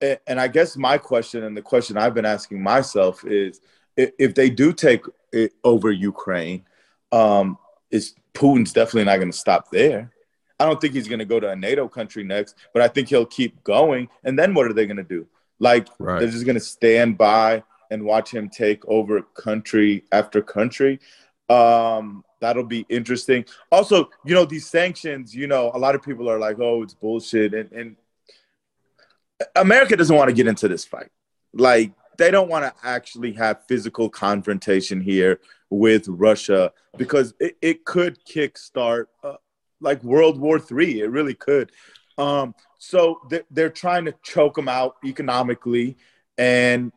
and 0.00 0.40
I 0.40 0.48
guess 0.48 0.76
my 0.76 0.98
question 0.98 1.44
and 1.44 1.56
the 1.56 1.62
question 1.62 1.96
I've 1.96 2.14
been 2.14 2.24
asking 2.24 2.62
myself 2.62 3.24
is 3.24 3.60
if 3.96 4.34
they 4.34 4.50
do 4.50 4.72
take 4.72 5.04
it 5.32 5.52
over 5.62 5.90
Ukraine, 5.90 6.64
um, 7.12 7.58
is 7.90 8.14
Putin's 8.34 8.72
definitely 8.72 9.04
not 9.04 9.16
going 9.16 9.30
to 9.30 9.36
stop 9.36 9.70
there. 9.70 10.12
I 10.58 10.66
don't 10.66 10.80
think 10.80 10.94
he's 10.94 11.08
going 11.08 11.20
to 11.20 11.24
go 11.24 11.40
to 11.40 11.50
a 11.50 11.56
NATO 11.56 11.88
country 11.88 12.22
next, 12.22 12.54
but 12.72 12.82
I 12.82 12.88
think 12.88 13.08
he'll 13.08 13.26
keep 13.26 13.62
going. 13.64 14.08
And 14.24 14.38
then 14.38 14.54
what 14.54 14.66
are 14.66 14.72
they 14.72 14.86
going 14.86 14.98
to 14.98 15.02
do? 15.02 15.26
Like 15.58 15.88
right. 15.98 16.20
they're 16.20 16.30
just 16.30 16.44
going 16.44 16.54
to 16.54 16.60
stand 16.60 17.18
by 17.18 17.62
and 17.90 18.04
watch 18.04 18.32
him 18.32 18.48
take 18.48 18.86
over 18.86 19.22
country 19.22 20.04
after 20.12 20.42
country. 20.42 21.00
Um, 21.48 22.24
that'll 22.40 22.64
be 22.64 22.86
interesting. 22.88 23.44
Also, 23.72 24.10
you 24.24 24.34
know, 24.34 24.44
these 24.44 24.66
sanctions, 24.66 25.34
you 25.34 25.46
know, 25.46 25.70
a 25.74 25.78
lot 25.78 25.94
of 25.94 26.02
people 26.02 26.30
are 26.30 26.38
like, 26.38 26.58
oh, 26.60 26.82
it's 26.82 26.94
bullshit. 26.94 27.54
And, 27.54 27.72
and 27.72 27.96
America 29.56 29.96
doesn't 29.96 30.16
want 30.16 30.28
to 30.28 30.34
get 30.34 30.46
into 30.46 30.68
this 30.68 30.84
fight. 30.84 31.10
Like, 31.52 31.92
they 32.18 32.30
don't 32.30 32.50
want 32.50 32.64
to 32.64 32.86
actually 32.86 33.32
have 33.32 33.64
physical 33.66 34.10
confrontation 34.10 35.00
here 35.00 35.40
with 35.70 36.06
Russia 36.06 36.72
because 36.98 37.32
it, 37.40 37.56
it 37.62 37.84
could 37.84 38.18
kickstart 38.24 39.06
uh, 39.24 39.36
like 39.80 40.02
World 40.04 40.38
War 40.38 40.58
Three. 40.58 41.00
It 41.00 41.10
really 41.10 41.34
could. 41.34 41.72
Um, 42.18 42.54
so 42.78 43.20
they're, 43.30 43.44
they're 43.50 43.70
trying 43.70 44.04
to 44.04 44.14
choke 44.22 44.54
them 44.54 44.68
out 44.68 44.96
economically, 45.04 45.96
and 46.36 46.92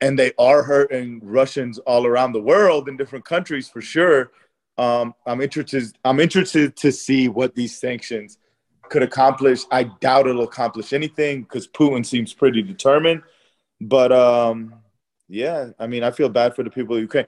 and 0.00 0.16
they 0.18 0.32
are 0.38 0.62
hurting 0.62 1.20
Russians 1.22 1.78
all 1.80 2.06
around 2.06 2.32
the 2.32 2.40
world 2.40 2.88
in 2.88 2.96
different 2.96 3.24
countries 3.24 3.68
for 3.68 3.80
sure. 3.80 4.30
Um, 4.78 5.14
I'm 5.26 5.40
interested. 5.40 5.96
I'm 6.04 6.20
interested 6.20 6.76
to 6.76 6.92
see 6.92 7.28
what 7.28 7.54
these 7.54 7.76
sanctions 7.76 8.38
could 8.88 9.02
accomplish. 9.02 9.62
I 9.70 9.84
doubt 9.84 10.26
it'll 10.26 10.44
accomplish 10.44 10.92
anything 10.92 11.42
because 11.42 11.66
Putin 11.66 12.04
seems 12.04 12.32
pretty 12.32 12.62
determined. 12.62 13.22
But 13.80 14.12
um, 14.12 14.74
yeah, 15.28 15.70
I 15.78 15.86
mean, 15.86 16.02
I 16.02 16.10
feel 16.10 16.28
bad 16.28 16.54
for 16.54 16.62
the 16.62 16.70
people 16.70 16.96
of 16.96 17.02
Ukraine. 17.02 17.26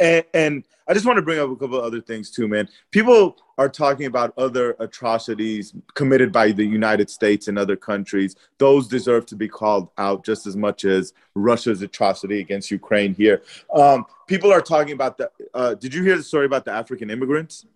And, 0.00 0.24
and, 0.34 0.64
I 0.88 0.94
just 0.94 1.04
want 1.04 1.16
to 1.16 1.22
bring 1.22 1.40
up 1.40 1.50
a 1.50 1.56
couple 1.56 1.80
other 1.80 2.00
things 2.00 2.30
too, 2.30 2.46
man. 2.46 2.68
People 2.92 3.38
are 3.58 3.68
talking 3.68 4.06
about 4.06 4.32
other 4.38 4.76
atrocities 4.78 5.74
committed 5.94 6.30
by 6.30 6.52
the 6.52 6.64
United 6.64 7.10
States 7.10 7.48
and 7.48 7.58
other 7.58 7.74
countries. 7.74 8.36
Those 8.58 8.86
deserve 8.86 9.26
to 9.26 9.34
be 9.34 9.48
called 9.48 9.88
out 9.98 10.24
just 10.24 10.46
as 10.46 10.56
much 10.56 10.84
as 10.84 11.12
Russia's 11.34 11.82
atrocity 11.82 12.38
against 12.38 12.70
Ukraine 12.70 13.16
here. 13.16 13.42
Um, 13.74 14.06
people 14.28 14.52
are 14.52 14.60
talking 14.60 14.92
about 14.92 15.18
the. 15.18 15.28
Uh, 15.52 15.74
did 15.74 15.92
you 15.92 16.04
hear 16.04 16.16
the 16.16 16.22
story 16.22 16.46
about 16.46 16.64
the 16.64 16.72
African 16.72 17.10
immigrants? 17.10 17.66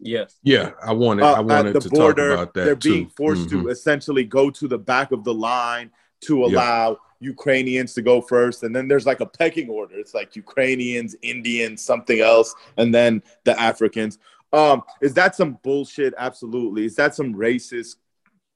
Yes. 0.00 0.38
Yeah, 0.42 0.72
I 0.82 0.92
wanted. 0.92 1.24
Uh, 1.24 1.34
I 1.34 1.40
wanted 1.40 1.74
the 1.74 1.80
to 1.80 1.88
border, 1.90 2.28
talk 2.28 2.38
about 2.38 2.54
that. 2.54 2.64
They're 2.64 2.76
too. 2.76 2.92
being 2.92 3.08
forced 3.08 3.48
mm-hmm. 3.48 3.62
to 3.62 3.68
essentially 3.68 4.24
go 4.24 4.50
to 4.50 4.68
the 4.68 4.78
back 4.78 5.12
of 5.12 5.24
the 5.24 5.34
line 5.34 5.90
to 6.22 6.44
allow. 6.44 6.90
Yep 6.90 6.98
Ukrainians 7.20 7.94
to 7.94 8.02
go 8.02 8.20
first, 8.20 8.62
and 8.62 8.74
then 8.74 8.86
there's 8.86 9.06
like 9.06 9.20
a 9.20 9.26
pecking 9.26 9.68
order. 9.68 9.98
It's 9.98 10.14
like 10.14 10.36
Ukrainians, 10.36 11.16
Indians, 11.22 11.82
something 11.82 12.20
else, 12.20 12.54
and 12.76 12.94
then 12.94 13.22
the 13.44 13.60
Africans. 13.60 14.18
Um, 14.52 14.82
is 15.00 15.14
that 15.14 15.34
some 15.34 15.58
bullshit? 15.62 16.14
Absolutely. 16.16 16.84
Is 16.84 16.96
that 16.96 17.14
some 17.14 17.34
racist, 17.34 17.96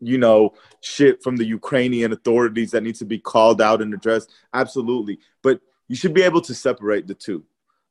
you 0.01 0.19
know, 0.19 0.55
shit 0.81 1.23
from 1.23 1.37
the 1.37 1.45
Ukrainian 1.45 2.13
authorities 2.13 2.71
that 2.71 2.83
needs 2.83 3.01
to 3.01 3.05
be 3.05 3.19
called 3.19 3.61
out 3.61 3.83
and 3.83 3.93
addressed? 3.93 4.33
Absolutely. 4.55 5.19
But 5.43 5.61
you 5.89 5.97
should 5.97 6.15
be 6.15 6.23
able 6.23 6.41
to 6.43 6.55
separate 6.55 7.07
the 7.07 7.15
two. 7.15 7.45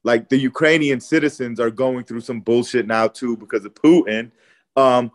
Like 0.03 0.29
the 0.29 0.37
Ukrainian 0.37 0.99
citizens 0.99 1.59
are 1.59 1.71
going 1.71 2.03
through 2.05 2.21
some 2.21 2.41
bullshit 2.41 2.87
now 2.87 3.07
too 3.07 3.37
because 3.37 3.65
of 3.65 3.73
Putin. 3.75 4.31
Um, 4.75 5.11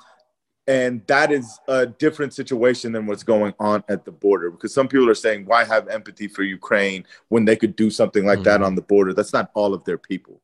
and 0.67 1.07
that 1.07 1.31
is 1.31 1.59
a 1.69 1.87
different 1.87 2.35
situation 2.35 2.93
than 2.93 3.07
what's 3.07 3.23
going 3.23 3.55
on 3.61 3.85
at 3.89 4.05
the 4.05 4.11
border 4.11 4.51
because 4.51 4.75
some 4.75 4.89
people 4.89 5.09
are 5.09 5.15
saying 5.15 5.45
why 5.47 5.65
have 5.65 5.89
empathy 5.89 6.29
for 6.29 6.43
ukraine 6.43 7.05
when 7.29 7.45
they 7.45 7.57
could 7.57 7.77
do 7.77 7.91
something 7.91 8.27
like 8.27 8.39
mm-hmm. 8.39 8.45
that 8.45 8.63
on 8.63 8.75
the 8.75 8.83
border 8.83 9.13
that's 9.13 9.33
not 9.33 9.51
all 9.55 9.75
of 9.75 9.85
their 9.85 9.99
people 9.99 10.41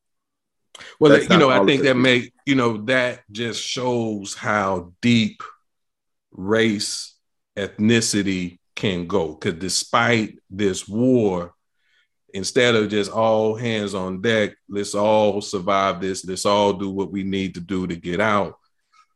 well 1.01 1.21
you 1.21 1.39
know 1.39 1.51
i 1.51 1.65
think 1.65 1.83
that 1.83 1.97
make 1.97 2.33
you 2.47 2.55
know 2.55 2.79
that 2.79 3.23
just 3.31 3.63
shows 3.63 4.35
how 4.35 4.93
deep 5.01 5.43
race 6.31 7.15
ethnicity 7.57 8.59
can 8.75 9.07
go 9.07 9.35
because 9.35 9.59
despite 9.59 10.39
this 10.51 10.89
war 10.89 11.55
instead 12.35 12.75
of 12.75 12.89
just 12.89 13.11
all 13.11 13.55
hands 13.55 13.95
on 13.95 14.21
deck 14.21 14.55
let's 14.69 14.95
all 14.95 15.41
survive 15.41 16.01
this 16.01 16.25
let's 16.25 16.47
all 16.47 16.73
do 16.73 16.91
what 16.91 17.13
we 17.13 17.23
need 17.23 17.55
to 17.55 17.61
do 17.61 17.87
to 17.87 17.97
get 17.97 18.21
out 18.21 18.59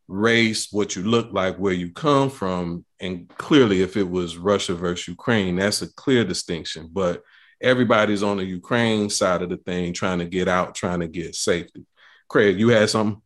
race, 0.07 0.71
what 0.71 0.95
you 0.95 1.03
look 1.03 1.31
like, 1.31 1.57
where 1.57 1.73
you 1.73 1.91
come 1.91 2.29
from. 2.29 2.85
And 2.99 3.27
clearly, 3.37 3.81
if 3.81 3.97
it 3.97 4.09
was 4.09 4.37
Russia 4.37 4.73
versus 4.73 5.07
Ukraine, 5.07 5.57
that's 5.57 5.81
a 5.81 5.93
clear 5.93 6.23
distinction. 6.23 6.89
But 6.91 7.23
everybody's 7.61 8.23
on 8.23 8.37
the 8.37 8.45
Ukraine 8.45 9.09
side 9.09 9.41
of 9.41 9.49
the 9.49 9.57
thing, 9.57 9.93
trying 9.93 10.19
to 10.19 10.25
get 10.25 10.47
out, 10.47 10.75
trying 10.75 11.01
to 11.01 11.07
get 11.07 11.35
safety. 11.35 11.85
Craig, 12.27 12.59
you 12.59 12.69
had 12.69 12.89
something? 12.89 13.21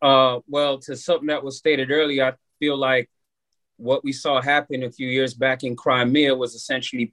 Uh, 0.00 0.40
well, 0.46 0.78
to 0.78 0.96
something 0.96 1.28
that 1.28 1.42
was 1.42 1.56
stated 1.56 1.90
earlier, 1.90 2.24
I 2.26 2.32
feel 2.58 2.76
like 2.76 3.08
what 3.76 4.04
we 4.04 4.12
saw 4.12 4.40
happen 4.40 4.82
a 4.82 4.90
few 4.90 5.08
years 5.08 5.34
back 5.34 5.64
in 5.64 5.74
Crimea 5.74 6.34
was 6.34 6.54
essentially 6.54 7.12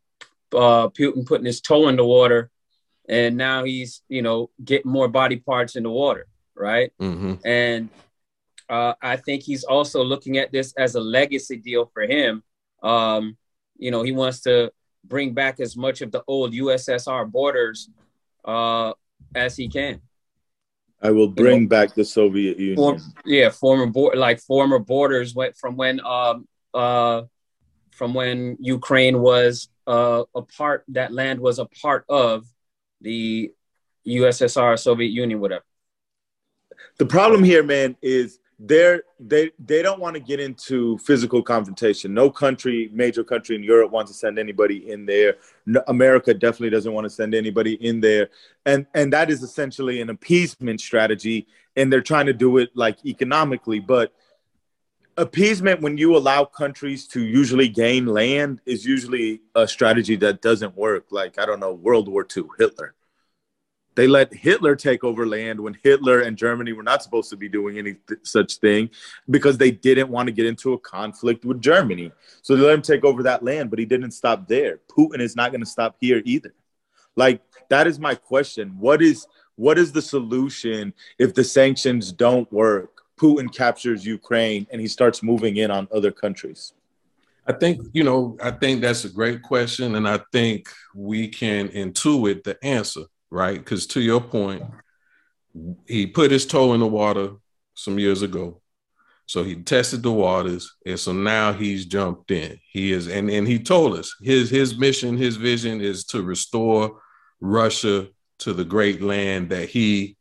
uh, 0.53 0.89
Putin 0.89 1.25
putting 1.25 1.46
his 1.46 1.62
toe 1.62 1.88
in 1.88 1.96
the 1.96 2.05
water, 2.05 2.50
and 3.08 3.38
now 3.38 3.63
he's 3.63 4.01
you 4.10 4.22
know 4.22 4.50
getting 4.63 4.91
more 4.91 5.08
body 5.08 5.38
parts 5.38 5.75
in 5.75 5.84
the 5.84 5.89
water 5.89 6.27
right? 6.62 6.91
Mm-hmm. 7.01 7.36
And 7.43 7.89
uh, 8.70 8.93
I 9.01 9.17
think 9.17 9.43
he's 9.43 9.63
also 9.63 10.03
looking 10.03 10.38
at 10.38 10.51
this 10.51 10.74
as 10.77 10.96
a 10.96 11.01
legacy 11.01 11.58
deal 11.58 11.89
for 11.93 12.03
him. 12.03 12.43
Um, 12.84 13.38
you 13.77 13.91
know, 13.91 14.03
he 14.03 14.12
wants 14.12 14.41
to 14.41 14.72
bring 15.03 15.34
back 15.34 15.60
as 15.60 15.75
much 15.75 16.01
of 16.01 16.12
the 16.12 16.24
old 16.27 16.53
USSR 16.53 17.29
borders 17.29 17.89
uh, 18.46 18.93
as 19.36 19.58
he 19.58 19.67
can. 19.67 20.01
I 21.01 21.10
will 21.10 21.29
bring 21.29 21.53
you 21.55 21.62
know, 21.62 21.67
back 21.67 21.96
the 21.96 22.05
Soviet 22.05 22.60
Union. 22.60 23.01
Yeah, 23.25 23.50
former 23.50 23.88
board 23.88 24.17
like 24.17 24.39
former 24.39 24.77
borders 24.77 25.34
went 25.34 25.58
from 25.58 25.75
when 25.75 26.00
um, 26.05 26.48
uh, 26.75 27.24
from 28.01 28.15
when 28.15 28.58
Ukraine 28.60 29.20
was 29.22 29.70
uh, 29.86 30.24
a 30.34 30.41
part 30.41 30.84
that 30.88 31.13
land 31.13 31.39
was 31.39 31.60
a 31.60 31.65
part 31.84 32.03
of 32.10 32.48
the 33.00 33.51
USSR, 34.08 34.79
Soviet 34.79 35.10
Union, 35.10 35.39
whatever 35.39 35.63
the 36.98 37.05
problem 37.05 37.43
here, 37.43 37.62
man, 37.62 37.96
is 38.01 38.39
they're 38.58 39.03
they 39.20 39.51
they 39.60 39.84
don't 39.84 40.00
want 40.00 40.15
to 40.15 40.20
get 40.20 40.39
into 40.39 40.98
physical 40.98 41.43
confrontation. 41.43 42.12
No 42.12 42.31
country, 42.31 42.89
major 42.91 43.24
country 43.24 43.55
in 43.55 43.62
Europe 43.63 43.91
wants 43.91 44.12
to 44.12 44.17
send 44.17 44.39
anybody 44.39 44.89
in 44.89 45.05
there. 45.05 45.36
No, 45.67 45.84
America 45.88 46.34
definitely 46.34 46.72
doesn't 46.72 46.93
want 46.93 47.05
to 47.05 47.10
send 47.12 47.36
anybody 47.36 47.74
in 47.86 48.01
there, 48.01 48.29
and 48.65 48.88
and 48.96 49.13
that 49.13 49.29
is 49.29 49.43
essentially 49.43 50.01
an 50.01 50.10
appeasement 50.10 50.81
strategy. 50.81 51.46
And 51.75 51.93
they're 51.93 52.01
trying 52.01 52.25
to 52.25 52.34
do 52.34 52.58
it 52.58 52.72
like 52.75 52.98
economically, 53.05 53.79
but 53.79 54.12
appeasement 55.18 55.82
when 55.82 55.98
you 55.98 56.15
allow 56.15 56.46
countries 56.46 57.08
to 57.08 57.22
usually 57.22 57.68
gain 57.70 58.06
land 58.06 58.62
is 58.65 58.86
usually 58.86 59.41
a 59.56 59.68
strategy 59.68 60.15
that 60.18 60.41
doesn't 60.41 60.75
work. 60.75 61.08
Like 61.12 61.39
I 61.39 61.46
don't 61.46 61.60
know, 61.60 61.74
World 61.74 62.08
War 62.08 62.25
II, 62.36 62.46
Hitler 62.58 62.96
They 63.96 64.08
let 64.08 64.34
Hitler 64.34 64.75
take 64.75 65.03
over 65.03 65.27
land 65.27 65.60
when 65.60 65.77
Hitler 65.84 66.22
and 66.22 66.38
Germany 66.38 66.74
were 66.74 66.84
not 66.84 67.03
supposed 67.03 67.30
to 67.32 67.38
be 67.38 67.50
doing 67.50 67.77
any 67.77 67.96
th- 68.08 68.22
such 68.24 68.58
thing 68.58 68.89
because 69.30 69.58
they 69.58 69.72
didn't 69.72 70.10
want 70.10 70.27
to 70.27 70.34
get 70.34 70.46
into 70.46 70.74
a 70.74 70.80
conflict 70.80 71.46
with 71.46 71.62
Germany. 71.62 72.12
So 72.41 72.56
they 72.56 72.63
let 72.63 72.75
him 72.75 72.82
take 72.82 73.03
over 73.03 73.24
that 73.24 73.44
land, 73.44 73.70
but 73.70 73.80
he 73.80 73.86
didn't 73.86 74.12
stop 74.12 74.48
there. 74.48 74.80
Putin 74.89 75.20
is 75.20 75.36
not 75.36 75.51
going 75.51 75.62
to 75.62 75.68
stop 75.70 75.98
here 76.00 76.22
either. 76.25 76.53
Like 77.15 77.41
that 77.70 77.88
is 77.88 78.00
my 78.00 78.15
question. 78.15 78.77
What 78.80 79.01
is 79.01 79.27
what 79.56 79.77
is 79.77 79.91
the 79.91 80.01
solution 80.01 80.94
if 81.20 81.34
the 81.34 81.44
sanctions 81.44 82.12
don't 82.12 82.51
work? 82.51 83.00
Putin 83.22 83.54
captures 83.54 84.06
Ukraine 84.06 84.66
and 84.72 84.82
he 84.82 84.88
starts 84.88 85.22
moving 85.22 85.58
in 85.58 85.70
on 85.70 85.88
other 85.94 86.12
countries. 86.12 86.74
I 87.46 87.54
think, 87.54 87.82
you 87.94 88.04
know, 88.04 88.38
I 88.42 88.51
think 88.51 88.82
that's 88.82 89.06
a 89.06 89.10
great 89.10 89.42
question. 89.44 89.96
And 89.96 90.08
I 90.08 90.20
think 90.32 90.70
we 90.96 91.28
can 91.28 91.70
intuit 91.70 92.44
the 92.44 92.63
answer, 92.63 93.04
right? 93.30 93.58
Because 93.58 93.86
to 93.88 94.01
your 94.01 94.22
point, 94.22 94.63
he 95.88 96.08
put 96.08 96.32
his 96.32 96.46
toe 96.46 96.74
in 96.74 96.80
the 96.80 96.88
water 96.88 97.32
some 97.75 98.00
years 98.00 98.22
ago. 98.22 98.62
So 99.25 99.44
he 99.44 99.56
tested 99.56 100.04
the 100.04 100.12
waters. 100.12 100.75
And 100.86 101.00
so 101.00 101.13
now 101.13 101.54
he's 101.54 101.86
jumped 101.86 102.32
in. 102.32 102.60
He 102.72 102.92
is, 102.92 103.08
and, 103.08 103.30
and 103.30 103.48
he 103.48 103.60
told 103.60 103.98
us 103.98 104.13
his 104.22 104.50
his 104.50 104.78
mission, 104.78 105.16
his 105.18 105.38
vision 105.38 105.80
is 105.80 106.04
to 106.06 106.22
restore 106.22 107.01
Russia 107.40 108.08
to 108.40 108.54
the 108.54 108.66
great 108.66 109.01
land 109.01 109.50
that 109.50 109.70
he 109.70 110.18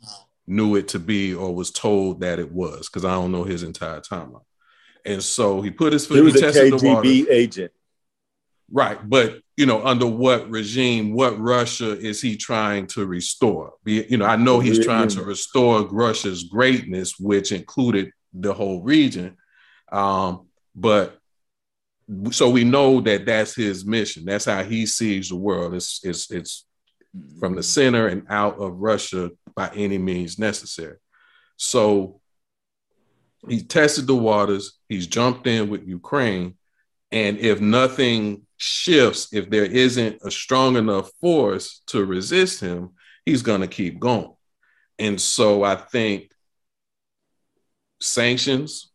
knew 0.50 0.74
it 0.74 0.88
to 0.88 0.98
be 0.98 1.32
or 1.32 1.54
was 1.54 1.70
told 1.70 2.20
that 2.20 2.38
it 2.38 2.50
was, 2.50 2.88
because 2.88 3.04
I 3.04 3.12
don't 3.12 3.32
know 3.32 3.44
his 3.44 3.62
entire 3.62 4.00
timeline. 4.00 4.42
And 5.04 5.22
so 5.22 5.62
he 5.62 5.70
put 5.70 5.92
his 5.92 6.06
foot. 6.06 6.16
He 6.16 6.22
was 6.22 6.34
he 6.34 6.40
a 6.40 6.52
KGB 6.52 7.30
agent, 7.30 7.72
right? 8.70 8.98
But 9.08 9.40
you 9.56 9.64
know, 9.64 9.84
under 9.84 10.06
what 10.06 10.50
regime, 10.50 11.14
what 11.14 11.38
Russia 11.38 11.98
is 11.98 12.20
he 12.20 12.36
trying 12.36 12.86
to 12.88 13.06
restore? 13.06 13.74
Be 13.84 14.04
you 14.10 14.16
know, 14.18 14.26
I 14.26 14.36
know 14.36 14.60
he's 14.60 14.84
trying 14.84 15.08
to 15.10 15.22
restore 15.22 15.82
Russia's 15.86 16.44
greatness, 16.44 17.18
which 17.18 17.52
included 17.52 18.10
the 18.32 18.52
whole 18.52 18.82
region. 18.82 19.36
Um, 19.90 20.48
but 20.74 21.18
so 22.32 22.50
we 22.50 22.64
know 22.64 23.00
that 23.00 23.24
that's 23.24 23.54
his 23.54 23.84
mission. 23.84 24.24
That's 24.24 24.46
how 24.46 24.64
he 24.64 24.84
sees 24.84 25.28
the 25.28 25.36
world. 25.36 25.74
It's 25.74 26.00
it's 26.02 26.30
it's 26.30 26.66
from 27.38 27.56
the 27.56 27.62
center 27.62 28.08
and 28.08 28.26
out 28.28 28.58
of 28.58 28.78
Russia 28.78 29.30
by 29.60 29.70
any 29.74 29.98
means 29.98 30.38
necessary. 30.38 30.96
So 31.58 32.22
he 33.46 33.62
tested 33.62 34.06
the 34.06 34.14
waters, 34.14 34.78
he's 34.88 35.06
jumped 35.06 35.46
in 35.46 35.68
with 35.68 35.86
Ukraine. 35.86 36.54
And 37.12 37.36
if 37.36 37.60
nothing 37.60 38.46
shifts, 38.56 39.28
if 39.32 39.50
there 39.50 39.66
isn't 39.66 40.22
a 40.22 40.30
strong 40.30 40.76
enough 40.76 41.10
force 41.20 41.82
to 41.88 42.06
resist 42.06 42.62
him, 42.62 42.90
he's 43.26 43.42
going 43.42 43.60
to 43.60 43.66
keep 43.66 44.00
going. 44.00 44.32
And 44.98 45.20
so 45.20 45.62
I 45.62 45.74
think 45.74 46.32
sanctions 48.00 48.90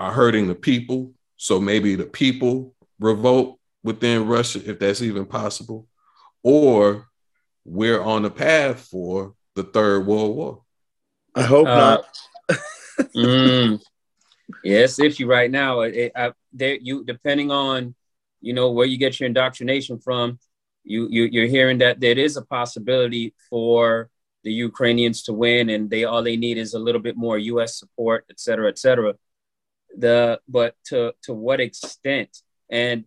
are 0.00 0.12
hurting 0.12 0.46
the 0.48 0.54
people. 0.54 1.12
So 1.36 1.60
maybe 1.60 1.94
the 1.94 2.06
people 2.06 2.74
revolt 2.98 3.58
within 3.82 4.26
Russia, 4.26 4.62
if 4.64 4.78
that's 4.78 5.02
even 5.02 5.26
possible, 5.26 5.88
or 6.42 7.08
we're 7.66 8.02
on 8.02 8.22
the 8.22 8.30
path 8.30 8.80
for 8.80 9.34
the 9.54 9.64
third 9.64 10.06
world 10.06 10.36
war. 10.36 10.62
I 11.34 11.42
hope 11.42 11.66
uh, 11.66 11.76
not. 11.76 12.04
mm, 13.16 13.80
yes, 14.62 14.98
issue 14.98 15.26
right 15.26 15.50
now. 15.50 15.80
It, 15.80 16.12
I, 16.14 16.32
there, 16.52 16.76
you 16.80 17.04
depending 17.04 17.50
on 17.50 17.94
you 18.40 18.52
know 18.52 18.70
where 18.70 18.86
you 18.86 18.98
get 18.98 19.18
your 19.18 19.26
indoctrination 19.26 19.98
from, 19.98 20.38
you, 20.84 21.08
you 21.10 21.24
you're 21.24 21.46
hearing 21.46 21.78
that 21.78 22.00
there 22.00 22.18
is 22.18 22.36
a 22.36 22.42
possibility 22.42 23.34
for 23.48 24.10
the 24.44 24.52
Ukrainians 24.52 25.22
to 25.24 25.32
win, 25.32 25.70
and 25.70 25.88
they 25.88 26.04
all 26.04 26.22
they 26.22 26.36
need 26.36 26.58
is 26.58 26.74
a 26.74 26.78
little 26.78 27.00
bit 27.00 27.16
more 27.16 27.38
U.S. 27.38 27.78
support, 27.78 28.26
et 28.30 28.38
cetera, 28.38 28.68
et 28.68 28.78
cetera. 28.78 29.14
The 29.96 30.40
but 30.48 30.74
to 30.86 31.14
to 31.22 31.32
what 31.32 31.60
extent? 31.60 32.36
And 32.70 33.04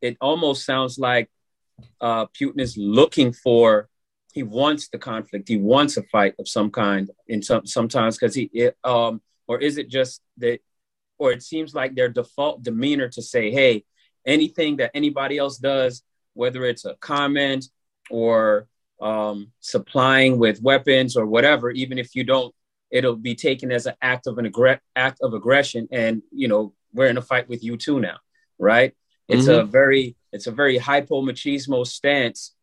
it 0.00 0.16
almost 0.20 0.64
sounds 0.64 0.98
like 0.98 1.30
uh, 2.00 2.26
Putin 2.26 2.60
is 2.60 2.76
looking 2.78 3.32
for 3.32 3.89
he 4.32 4.42
wants 4.42 4.88
the 4.88 4.98
conflict. 4.98 5.48
He 5.48 5.56
wants 5.56 5.96
a 5.96 6.02
fight 6.04 6.34
of 6.38 6.48
some 6.48 6.70
kind. 6.70 7.10
In 7.28 7.42
some 7.42 7.66
sometimes 7.66 8.16
because 8.18 8.34
he 8.34 8.50
it, 8.52 8.76
um 8.84 9.20
or 9.46 9.58
is 9.58 9.78
it 9.78 9.88
just 9.88 10.22
that 10.38 10.60
or 11.18 11.32
it 11.32 11.42
seems 11.42 11.74
like 11.74 11.94
their 11.94 12.08
default 12.08 12.62
demeanor 12.62 13.08
to 13.08 13.22
say, 13.22 13.50
hey, 13.50 13.84
anything 14.26 14.76
that 14.78 14.90
anybody 14.94 15.36
else 15.36 15.58
does, 15.58 16.02
whether 16.32 16.64
it's 16.64 16.86
a 16.86 16.94
comment 16.94 17.66
or 18.10 18.66
um, 19.02 19.52
supplying 19.60 20.38
with 20.38 20.62
weapons 20.62 21.16
or 21.16 21.26
whatever, 21.26 21.70
even 21.70 21.98
if 21.98 22.14
you 22.14 22.24
don't, 22.24 22.54
it'll 22.90 23.16
be 23.16 23.34
taken 23.34 23.70
as 23.70 23.86
an 23.86 23.94
act 24.00 24.26
of 24.26 24.38
an 24.38 24.50
aggr- 24.50 24.80
act 24.96 25.18
of 25.20 25.34
aggression. 25.34 25.88
And 25.92 26.22
you 26.32 26.48
know, 26.48 26.72
we're 26.92 27.08
in 27.08 27.18
a 27.18 27.22
fight 27.22 27.48
with 27.48 27.62
you 27.62 27.76
too 27.76 28.00
now, 28.00 28.18
right? 28.58 28.94
It's 29.28 29.46
mm-hmm. 29.46 29.60
a 29.60 29.64
very 29.64 30.16
it's 30.32 30.46
a 30.46 30.52
very 30.52 30.78
hypo 30.78 31.22
machismo 31.22 31.86
stance 31.86 32.54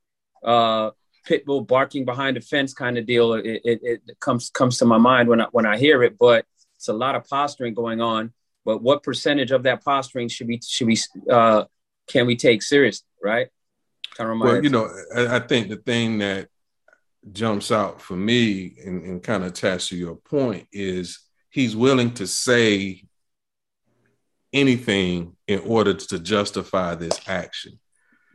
uh, 0.44 0.92
pit 1.28 1.46
bull 1.46 1.62
barking 1.62 2.06
behind 2.06 2.38
a 2.38 2.42
fence 2.42 2.74
kind 2.74 2.98
of 2.98 3.06
deal. 3.06 3.34
It, 3.34 3.62
it, 3.66 3.80
it, 3.84 4.20
comes 4.20 4.50
comes 4.50 4.78
to 4.78 4.86
my 4.86 4.98
mind 4.98 5.28
when 5.28 5.42
I 5.42 5.48
when 5.52 5.66
I 5.66 5.78
hear 5.78 6.02
it, 6.04 6.18
but 6.18 6.46
it's 6.78 6.88
a 6.88 6.94
lot 6.94 7.16
of 7.16 7.28
posturing 7.28 7.74
going 7.74 8.00
on. 8.00 8.32
But 8.66 8.82
what 8.82 9.04
percentage 9.04 9.52
of 9.52 9.64
that 9.64 9.84
posturing 9.84 10.30
should 10.30 10.48
we 10.48 10.62
should 10.66 10.88
we 10.88 10.98
uh, 11.30 11.66
can 12.08 12.26
we 12.26 12.38
take 12.38 12.64
seriously, 12.64 13.08
right? 13.22 13.48
Kind 14.16 14.32
of 14.32 14.40
well, 14.40 14.64
you 14.64 14.70
know, 14.70 14.90
I, 15.16 15.36
I, 15.36 15.40
think 15.40 15.70
the 15.70 15.76
thing 15.76 16.20
that 16.20 16.48
jumps 17.32 17.72
out 17.72 18.02
for 18.02 18.16
me 18.16 18.76
and, 18.84 19.04
and 19.04 19.24
kind 19.24 19.44
of 19.44 19.50
attached 19.50 19.90
to 19.90 19.98
your 19.98 20.16
point 20.16 20.68
is 20.72 21.20
he's 21.50 21.76
willing 21.76 22.14
to 22.16 22.26
say 22.26 23.04
anything 24.54 25.36
in 25.48 25.60
order 25.60 25.94
to 25.94 26.20
justify 26.20 26.96
this 26.96 27.20
action. 27.28 27.80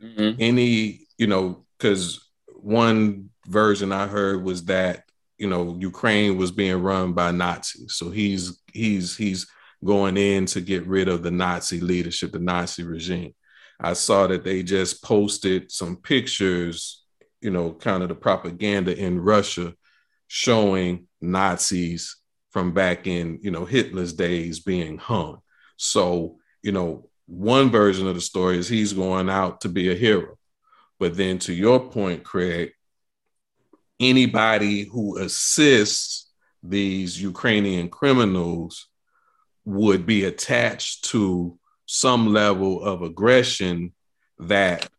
Mm-hmm. 0.01 0.37
Any, 0.39 1.07
you 1.17 1.27
know, 1.27 1.65
because 1.77 2.23
one 2.63 3.29
version 3.47 3.91
I 3.91 4.07
heard 4.07 4.43
was 4.43 4.65
that 4.65 5.03
you 5.37 5.47
know 5.47 5.77
Ukraine 5.79 6.37
was 6.37 6.51
being 6.51 6.81
run 6.81 7.13
by 7.13 7.31
Nazis, 7.31 7.93
so 7.93 8.09
he's 8.09 8.61
he's 8.71 9.15
he's 9.17 9.47
going 9.83 10.17
in 10.17 10.45
to 10.47 10.61
get 10.61 10.87
rid 10.87 11.09
of 11.09 11.23
the 11.23 11.31
Nazi 11.31 11.79
leadership, 11.79 12.31
the 12.31 12.39
Nazi 12.39 12.83
regime. 12.83 13.33
I 13.79 13.93
saw 13.93 14.27
that 14.27 14.43
they 14.43 14.63
just 14.63 15.03
posted 15.03 15.71
some 15.71 15.97
pictures, 15.97 17.03
you 17.41 17.51
know, 17.51 17.73
kind 17.73 18.01
of 18.01 18.09
the 18.09 18.15
propaganda 18.15 18.97
in 18.97 19.19
Russia 19.19 19.73
showing 20.27 21.07
Nazis 21.21 22.17
from 22.51 22.71
back 22.71 23.07
in, 23.07 23.39
you 23.41 23.51
know, 23.51 23.65
Hitler's 23.65 24.13
days 24.13 24.59
being 24.59 24.97
hung. 24.97 25.39
So, 25.75 26.37
you 26.61 26.71
know, 26.71 27.09
one 27.25 27.71
version 27.71 28.07
of 28.07 28.15
the 28.15 28.21
story 28.21 28.57
is 28.57 28.69
he's 28.69 28.93
going 28.93 29.29
out 29.29 29.61
to 29.61 29.69
be 29.69 29.91
a 29.91 29.95
hero. 29.95 30.37
But 30.99 31.15
then 31.17 31.39
to 31.39 31.53
your 31.53 31.89
point, 31.89 32.23
Craig, 32.23 32.71
anybody 33.99 34.83
who 34.83 35.17
assists 35.17 36.31
these 36.61 37.21
Ukrainian 37.21 37.89
criminals 37.89 38.87
would 39.65 40.05
be 40.05 40.25
attached 40.25 41.05
to 41.05 41.57
some 41.85 42.33
level 42.33 42.83
of 42.83 43.01
aggression 43.01 43.93
that 44.39 44.89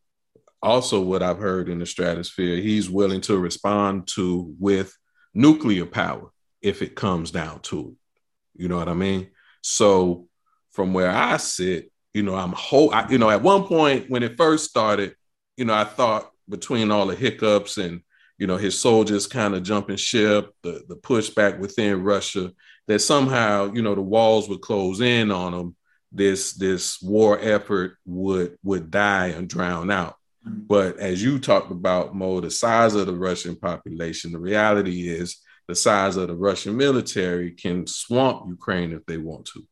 also 0.63 1.01
what 1.01 1.23
I've 1.23 1.39
heard 1.39 1.69
in 1.69 1.79
the 1.79 1.87
stratosphere, 1.87 2.57
he's 2.57 2.89
willing 2.89 3.21
to 3.23 3.39
respond 3.39 4.07
to 4.09 4.55
with 4.59 4.97
nuclear 5.35 5.87
power 5.87 6.31
if 6.63 6.81
it 6.81 6.95
comes 6.95 7.31
down 7.31 7.61
to 7.61 7.91
it. 7.91 8.63
You 8.63 8.69
know 8.69 8.79
what 8.79 8.89
I 8.89 8.95
mean? 8.95 9.31
So 9.61 10.29
from 10.71 10.95
where 10.95 11.11
I 11.11 11.37
sit, 11.37 11.91
you 12.15 12.23
know, 12.23 12.35
I'm 12.35 12.53
whole, 12.53 12.95
I, 12.95 13.09
you 13.09 13.19
know, 13.19 13.29
at 13.29 13.43
one 13.43 13.65
point 13.65 14.09
when 14.09 14.23
it 14.23 14.37
first 14.37 14.71
started, 14.71 15.15
you 15.57 15.65
know, 15.65 15.75
I 15.75 15.85
thought 15.85 16.31
between 16.49 16.91
all 16.91 17.07
the 17.07 17.15
hiccups 17.15 17.79
and 17.79 18.01
you 18.39 18.47
know 18.47 18.57
his 18.57 18.79
soldiers 18.79 19.27
kind 19.27 19.55
of 19.55 19.63
jumping 19.63 19.97
ship, 19.97 20.53
the 20.63 20.85
the 20.89 20.97
pushback 20.97 21.59
within 21.59 22.03
Russia, 22.03 22.53
that 22.89 23.01
somehow 23.01 23.73
you 23.73 23.83
know 23.83 23.95
the 23.95 24.03
walls 24.03 24.49
would 24.49 24.61
close 24.61 25.01
in 25.01 25.31
on 25.31 25.53
them. 25.53 25.77
This 26.13 26.53
this 26.53 27.01
war 27.03 27.39
effort 27.41 27.97
would 28.05 28.57
would 28.63 28.91
die 28.91 29.29
and 29.29 29.49
drown 29.49 29.91
out. 29.91 30.17
Mm-hmm. 30.47 30.61
But 30.67 30.99
as 30.99 31.23
you 31.23 31.39
talked 31.39 31.71
about, 31.71 32.15
Mo, 32.15 32.41
the 32.41 32.51
size 32.51 32.95
of 32.95 33.07
the 33.07 33.15
Russian 33.15 33.57
population, 33.57 34.33
the 34.33 34.39
reality 34.39 35.09
is 35.09 35.41
the 35.67 35.75
size 35.75 36.17
of 36.17 36.29
the 36.29 36.37
Russian 36.37 36.77
military 36.77 37.53
can 37.53 37.87
swamp 37.87 38.45
Ukraine 38.49 38.93
if 38.93 39.05
they 39.07 39.17
want 39.17 39.47
to. 39.47 39.65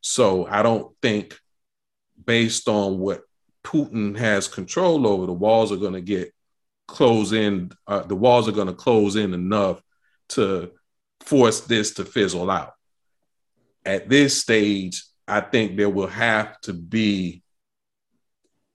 So 0.00 0.46
I 0.46 0.62
don't 0.62 0.94
think, 1.02 1.36
based 2.24 2.68
on 2.68 2.98
what 2.98 3.22
Putin 3.64 4.16
has 4.16 4.48
control 4.48 5.06
over, 5.06 5.26
the 5.26 5.32
walls 5.32 5.70
are 5.72 5.76
going 5.76 5.92
to 5.94 6.00
get 6.00 6.32
close 6.90 7.32
in. 7.32 7.70
Uh, 7.86 8.00
the 8.00 8.16
walls 8.16 8.48
are 8.48 8.52
going 8.52 8.66
to 8.66 8.74
close 8.74 9.16
in 9.16 9.32
enough 9.32 9.80
to 10.30 10.72
force 11.20 11.60
this 11.60 11.94
to 11.94 12.04
fizzle 12.04 12.50
out. 12.50 12.72
At 13.84 14.08
this 14.08 14.40
stage, 14.40 15.04
I 15.26 15.40
think 15.40 15.76
there 15.76 15.88
will 15.88 16.08
have 16.08 16.60
to 16.62 16.72
be 16.72 17.42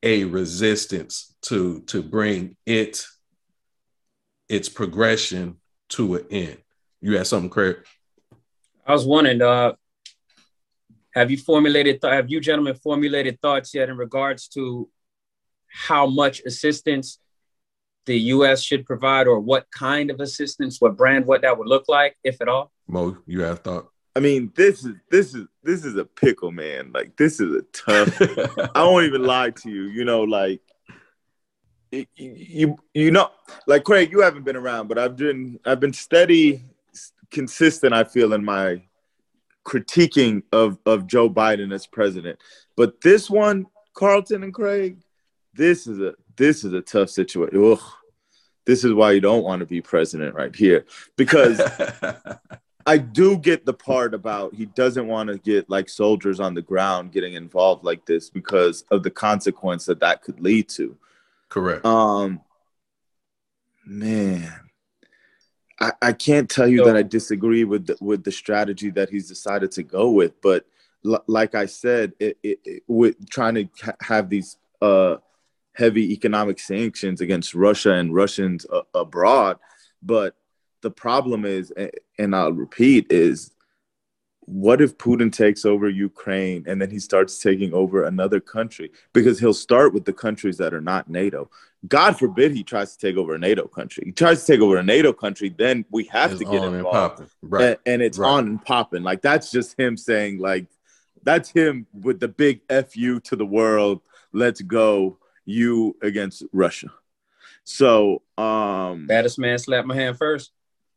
a 0.02 0.24
resistance 0.24 1.36
to 1.42 1.82
to 1.82 2.02
bring 2.02 2.56
it 2.66 3.06
its 4.48 4.70
progression 4.70 5.58
to 5.90 6.16
an 6.16 6.26
end. 6.30 6.58
You 7.02 7.18
had 7.18 7.28
something, 7.28 7.50
Craig? 7.50 7.78
I 8.86 8.94
was 8.94 9.06
wondering, 9.06 9.42
uh, 9.42 9.74
have 11.16 11.32
you 11.32 11.38
formulated, 11.38 12.02
th- 12.02 12.14
have 12.14 12.30
you 12.30 12.40
gentlemen 12.42 12.76
formulated 12.76 13.42
thoughts 13.42 13.74
yet 13.74 13.90
in 13.90 13.98
regards 13.98 14.48
to 14.50 14.90
how 15.68 16.06
much 16.06 16.42
assistance 16.46 17.20
the 18.06 18.18
U.S. 18.20 18.62
should 18.62 18.86
provide, 18.86 19.26
or 19.26 19.40
what 19.40 19.66
kind 19.72 20.12
of 20.12 20.20
assistance, 20.20 20.80
what 20.80 20.96
brand, 20.96 21.26
what 21.26 21.42
that 21.42 21.58
would 21.58 21.68
look 21.68 21.86
like, 21.88 22.16
if 22.24 22.42
at 22.42 22.48
all? 22.48 22.72
Mo, 22.88 23.18
you 23.26 23.42
have 23.42 23.60
thought? 23.60 23.90
I 24.16 24.20
mean, 24.20 24.52
this 24.56 24.86
is 24.86 24.96
this 25.10 25.34
is 25.34 25.48
this 25.64 25.84
is 25.84 25.96
a 25.96 26.06
pickle, 26.06 26.52
man. 26.52 26.92
Like 26.94 27.18
this 27.18 27.40
is 27.40 27.56
a 27.56 27.62
tough. 27.74 28.72
I 28.76 28.84
won't 28.84 29.06
even 29.06 29.24
lie 29.26 29.50
to 29.50 29.70
you. 29.70 29.84
You 29.84 30.06
know, 30.06 30.22
like 30.22 30.62
you, 31.92 32.06
you 32.16 32.78
you 32.94 33.12
know, 33.12 33.32
like 33.68 33.84
Craig, 33.84 34.12
you 34.12 34.22
haven't 34.22 34.46
been 34.46 34.56
around, 34.56 34.88
but 34.88 34.98
I've 34.98 35.18
been 35.18 35.60
I've 35.66 35.80
been 35.80 35.94
steady, 35.94 36.62
consistent. 37.32 37.94
I 37.94 38.04
feel 38.04 38.34
in 38.34 38.46
my 38.46 38.84
critiquing 39.66 40.44
of 40.52 40.78
of 40.86 41.08
Joe 41.08 41.30
Biden 41.30 41.74
as 41.74 41.88
president, 41.88 42.40
but 42.76 43.02
this 43.02 43.30
one, 43.30 43.66
Carlton 43.94 44.44
and 44.44 44.54
Craig, 44.54 45.00
this 45.54 45.88
is 45.88 46.00
a 46.00 46.14
this 46.38 46.64
is 46.64 46.74
a 46.74 46.82
tough 46.82 47.10
situation. 47.10 47.72
Ugh. 47.72 47.82
This 48.66 48.84
is 48.84 48.94
why 48.94 49.12
you 49.12 49.22
don't 49.22 49.44
want 49.44 49.60
to 49.60 49.66
be 49.66 49.80
president 49.80 50.34
right 50.34 50.56
here 50.56 50.86
because 51.18 51.62
I 52.88 52.98
do 52.98 53.38
get 53.38 53.66
the 53.66 53.74
part 53.74 54.14
about 54.14 54.54
he 54.54 54.66
doesn't 54.66 55.08
want 55.08 55.30
to 55.30 55.38
get 55.38 55.70
like 55.70 55.90
soldiers 55.90 56.40
on 56.40 56.54
the 56.54 56.62
ground 56.62 57.12
getting 57.12 57.34
involved 57.34 57.84
like 57.84 58.06
this 58.06 58.30
because 58.30 58.84
of 58.92 59.04
the 59.04 59.12
consequence 59.12 59.86
that 59.86 60.00
that 60.02 60.22
could 60.22 60.40
lead 60.40 60.70
to. 60.70 60.98
Correct. 61.50 61.86
Um, 61.86 62.42
man, 63.86 64.52
I, 65.80 65.92
I 66.02 66.14
can't 66.14 66.50
tell 66.50 66.68
you 66.68 66.84
that 66.86 66.96
I 66.96 67.04
disagree 67.04 67.64
with 67.64 67.88
the, 67.88 67.98
with 68.00 68.24
the 68.24 68.32
strategy 68.32 68.90
that 68.92 69.10
he's 69.10 69.28
decided 69.28 69.72
to 69.72 69.84
go 69.84 70.10
with, 70.10 70.40
but 70.42 70.66
l- 71.06 71.24
like 71.28 71.54
I 71.54 71.66
said, 71.66 72.14
it, 72.20 72.38
it, 72.44 72.60
it, 72.64 72.84
with 72.88 73.30
trying 73.30 73.56
to 73.56 73.68
ha- 73.84 73.96
have 74.02 74.30
these 74.30 74.58
uh, 74.82 75.18
heavy 75.74 76.14
economic 76.14 76.60
sanctions 76.60 77.20
against 77.20 77.54
Russia 77.54 77.94
and 77.94 78.16
Russians 78.16 78.66
uh, 78.72 78.82
abroad, 78.94 79.60
but 80.02 80.36
the 80.82 80.92
problem 80.92 81.46
is, 81.46 81.74
and 82.20 82.36
I'll 82.36 82.54
repeat, 82.54 83.08
is 83.12 83.52
what 84.48 84.82
if 84.82 84.98
Putin 84.98 85.32
takes 85.32 85.66
over 85.66 85.90
Ukraine 85.90 86.64
and 86.68 86.82
then 86.82 86.90
he 86.92 87.00
starts 87.00 87.40
taking 87.40 87.74
over 87.74 88.04
another 88.04 88.40
country? 88.40 88.92
Because 89.14 89.40
he'll 89.40 89.54
start 89.54 89.94
with 89.94 90.06
the 90.06 90.14
countries 90.14 90.58
that 90.58 90.74
are 90.74 90.82
not 90.82 91.10
NATO. 91.10 91.50
God 91.88 92.18
forbid 92.18 92.52
he 92.54 92.64
tries 92.64 92.96
to 92.96 93.08
take 93.08 93.18
over 93.18 93.36
a 93.36 93.40
NATO 93.40 93.68
country. 93.68 94.04
He 94.06 94.12
tries 94.12 94.46
to 94.46 94.54
take 94.54 94.62
over 94.62 94.78
a 94.78 94.84
NATO 94.84 95.14
country, 95.14 95.50
then 95.50 95.86
we 95.92 96.06
have 96.06 96.32
It's 96.32 96.40
to 96.40 96.46
get 96.46 96.60
on 96.62 96.68
and 96.68 96.76
involved. 96.78 97.18
popping. 97.18 97.30
Right. 97.44 97.64
And, 97.64 97.78
and 97.86 98.02
it's 98.02 98.18
Right. 98.18 98.30
on 98.30 98.48
and 98.48 98.64
popping. 98.64 99.04
Like 99.04 99.22
that's 99.22 99.52
just 99.52 99.80
him 99.80 99.98
saying, 99.98 100.40
like, 100.40 100.68
that's 101.24 101.50
him 101.50 101.88
with 101.94 102.20
the 102.20 102.28
big 102.28 102.62
FU 102.70 103.20
to 103.22 103.36
the 103.36 103.46
world. 103.46 104.02
Let's 104.32 104.62
go, 104.62 105.18
you 105.46 105.96
against 106.02 106.44
Russia. 106.54 106.90
So 107.64 108.22
um 108.38 109.08
Baddest 109.08 109.40
man 109.40 109.58
slapped 109.58 109.88
my 109.88 109.96
hand 109.96 110.18
first. 110.18 110.52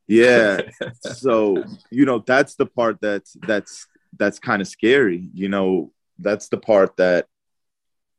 Yeah 0.09 0.61
so 1.03 1.63
you 1.91 2.05
know 2.05 2.19
that's 2.27 2.55
the 2.57 2.67
part 2.67 2.99
that's 3.01 3.37
that's 3.47 3.87
that's 4.17 4.39
kind 4.39 4.61
of 4.61 4.67
scary 4.67 5.29
you 5.33 5.49
know 5.49 5.93
that's 6.19 6.49
the 6.49 6.57
part 6.57 6.97
that 6.97 7.27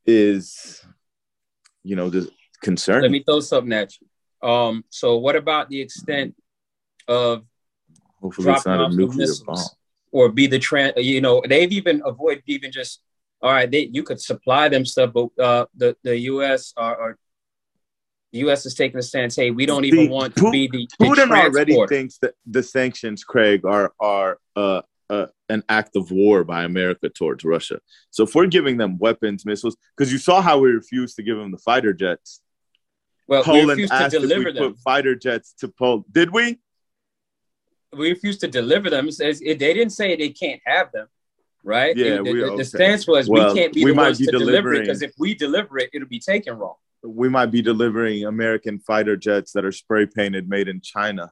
is 0.06 0.86
you 1.84 1.96
know 1.96 2.10
the 2.10 2.30
concerning. 2.62 3.04
Let 3.04 3.12
me 3.12 3.24
throw 3.24 3.40
something 3.40 3.74
at 3.74 3.94
you. 4.00 4.48
Um, 4.48 4.84
so 4.90 5.18
what 5.18 5.36
about 5.36 5.70
the 5.70 5.82
extent 5.82 6.36
of 7.08 7.44
hopefully 8.22 8.52
it's 8.52 8.64
dropping 8.64 8.80
not 8.80 8.82
a 8.82 8.84
off 8.86 8.92
the 8.92 8.98
nuclear 8.98 9.20
missiles 9.20 9.42
bomb 9.42 9.66
or 10.12 10.30
be 10.30 10.48
the 10.48 10.60
trend? 10.60 10.94
You 10.98 11.22
know, 11.22 11.42
they've 11.48 11.72
even 11.72 12.02
avoided 12.06 12.44
even 12.48 12.72
just 12.72 13.02
all 13.42 13.52
right. 13.52 13.70
They 13.70 13.90
you 13.92 14.04
could 14.04 14.22
supply 14.22 14.70
them 14.70 14.86
stuff, 14.86 15.12
but 15.14 15.30
uh, 15.40 15.66
the 15.76 15.96
the 16.04 16.18
U.S. 16.20 16.74
are, 16.78 16.96
are 17.00 17.18
the 18.32 18.40
U.S. 18.40 18.66
is 18.66 18.76
taking 18.76 19.00
a 19.00 19.02
stance. 19.02 19.36
Hey, 19.36 19.50
we 19.52 19.66
don't 19.66 19.86
even 19.86 20.06
See, 20.06 20.08
want 20.10 20.36
to 20.36 20.42
Pu- 20.44 20.52
be 20.52 20.68
the, 20.68 20.88
the 21.00 21.06
Putin 21.06 21.32
already 21.32 21.76
thinks 21.88 22.18
that 22.20 22.34
the 22.46 22.62
sanctions 22.64 23.24
Craig 23.24 23.66
are 23.66 23.94
are 24.00 24.38
uh, 24.56 24.82
uh, 25.10 25.26
an 25.50 25.64
act 25.70 25.96
of 25.96 26.12
war 26.12 26.44
by 26.44 26.64
America 26.64 27.10
towards 27.10 27.44
Russia 27.44 27.80
so 28.12 28.24
if 28.26 28.36
we're 28.36 28.46
giving 28.46 28.78
them 28.78 29.00
weapons 29.00 29.44
missiles 29.44 29.76
because 29.98 30.12
you 30.12 30.20
saw 30.20 30.40
how 30.40 30.60
we 30.60 30.70
refused 30.70 31.16
to 31.16 31.24
give 31.24 31.36
them 31.38 31.50
the 31.50 31.58
fighter 31.58 31.94
jets 31.94 32.42
Well, 33.28 33.42
we 33.42 33.46
Poland 33.46 33.70
refuse 33.72 33.90
to 33.90 33.96
asked 33.96 34.14
if 34.14 34.22
deliver 34.22 34.50
we 34.50 34.52
them. 34.52 34.74
put 34.74 34.80
fighter 34.82 35.16
jets 35.16 35.54
to 35.62 35.68
Poland 35.70 36.06
did 36.12 36.32
we 36.32 36.60
we 37.98 38.10
refuse 38.12 38.38
to 38.38 38.48
deliver 38.48 38.92
them. 38.92 39.08
It 39.08 39.20
it, 39.42 39.58
they 39.58 39.74
didn't 39.74 39.94
say 39.94 40.16
they 40.16 40.30
can't 40.30 40.62
have 40.64 40.92
them, 40.92 41.08
right? 41.64 41.98
Yeah, 41.98 42.18
the, 42.18 42.32
we- 42.32 42.40
the- 42.42 42.58
the 42.58 42.66
stance 42.66 43.08
was 43.08 43.28
Well, 43.28 43.52
we 43.56 43.60
can't 43.60 43.74
be 43.74 43.84
we 43.84 43.90
the 43.90 43.96
might 43.96 44.04
ones 44.10 44.20
be 44.20 44.26
to 44.26 44.32
deliver 44.32 44.74
it 44.76 44.82
because 44.82 45.02
if 45.02 45.14
we 45.18 45.34
deliver 45.34 45.80
it, 45.80 45.90
it'll 45.94 46.08
be 46.08 46.20
taken 46.20 46.54
wrong. 46.56 46.76
We 47.04 47.30
might 47.30 47.52
be 47.52 47.62
delivering 47.62 48.26
American 48.26 48.80
fighter 48.80 49.16
jets 49.16 49.54
that 49.54 49.66
are 49.66 49.72
spray 49.72 50.06
painted 50.06 50.50
made 50.50 50.68
in 50.68 50.82
China. 50.82 51.32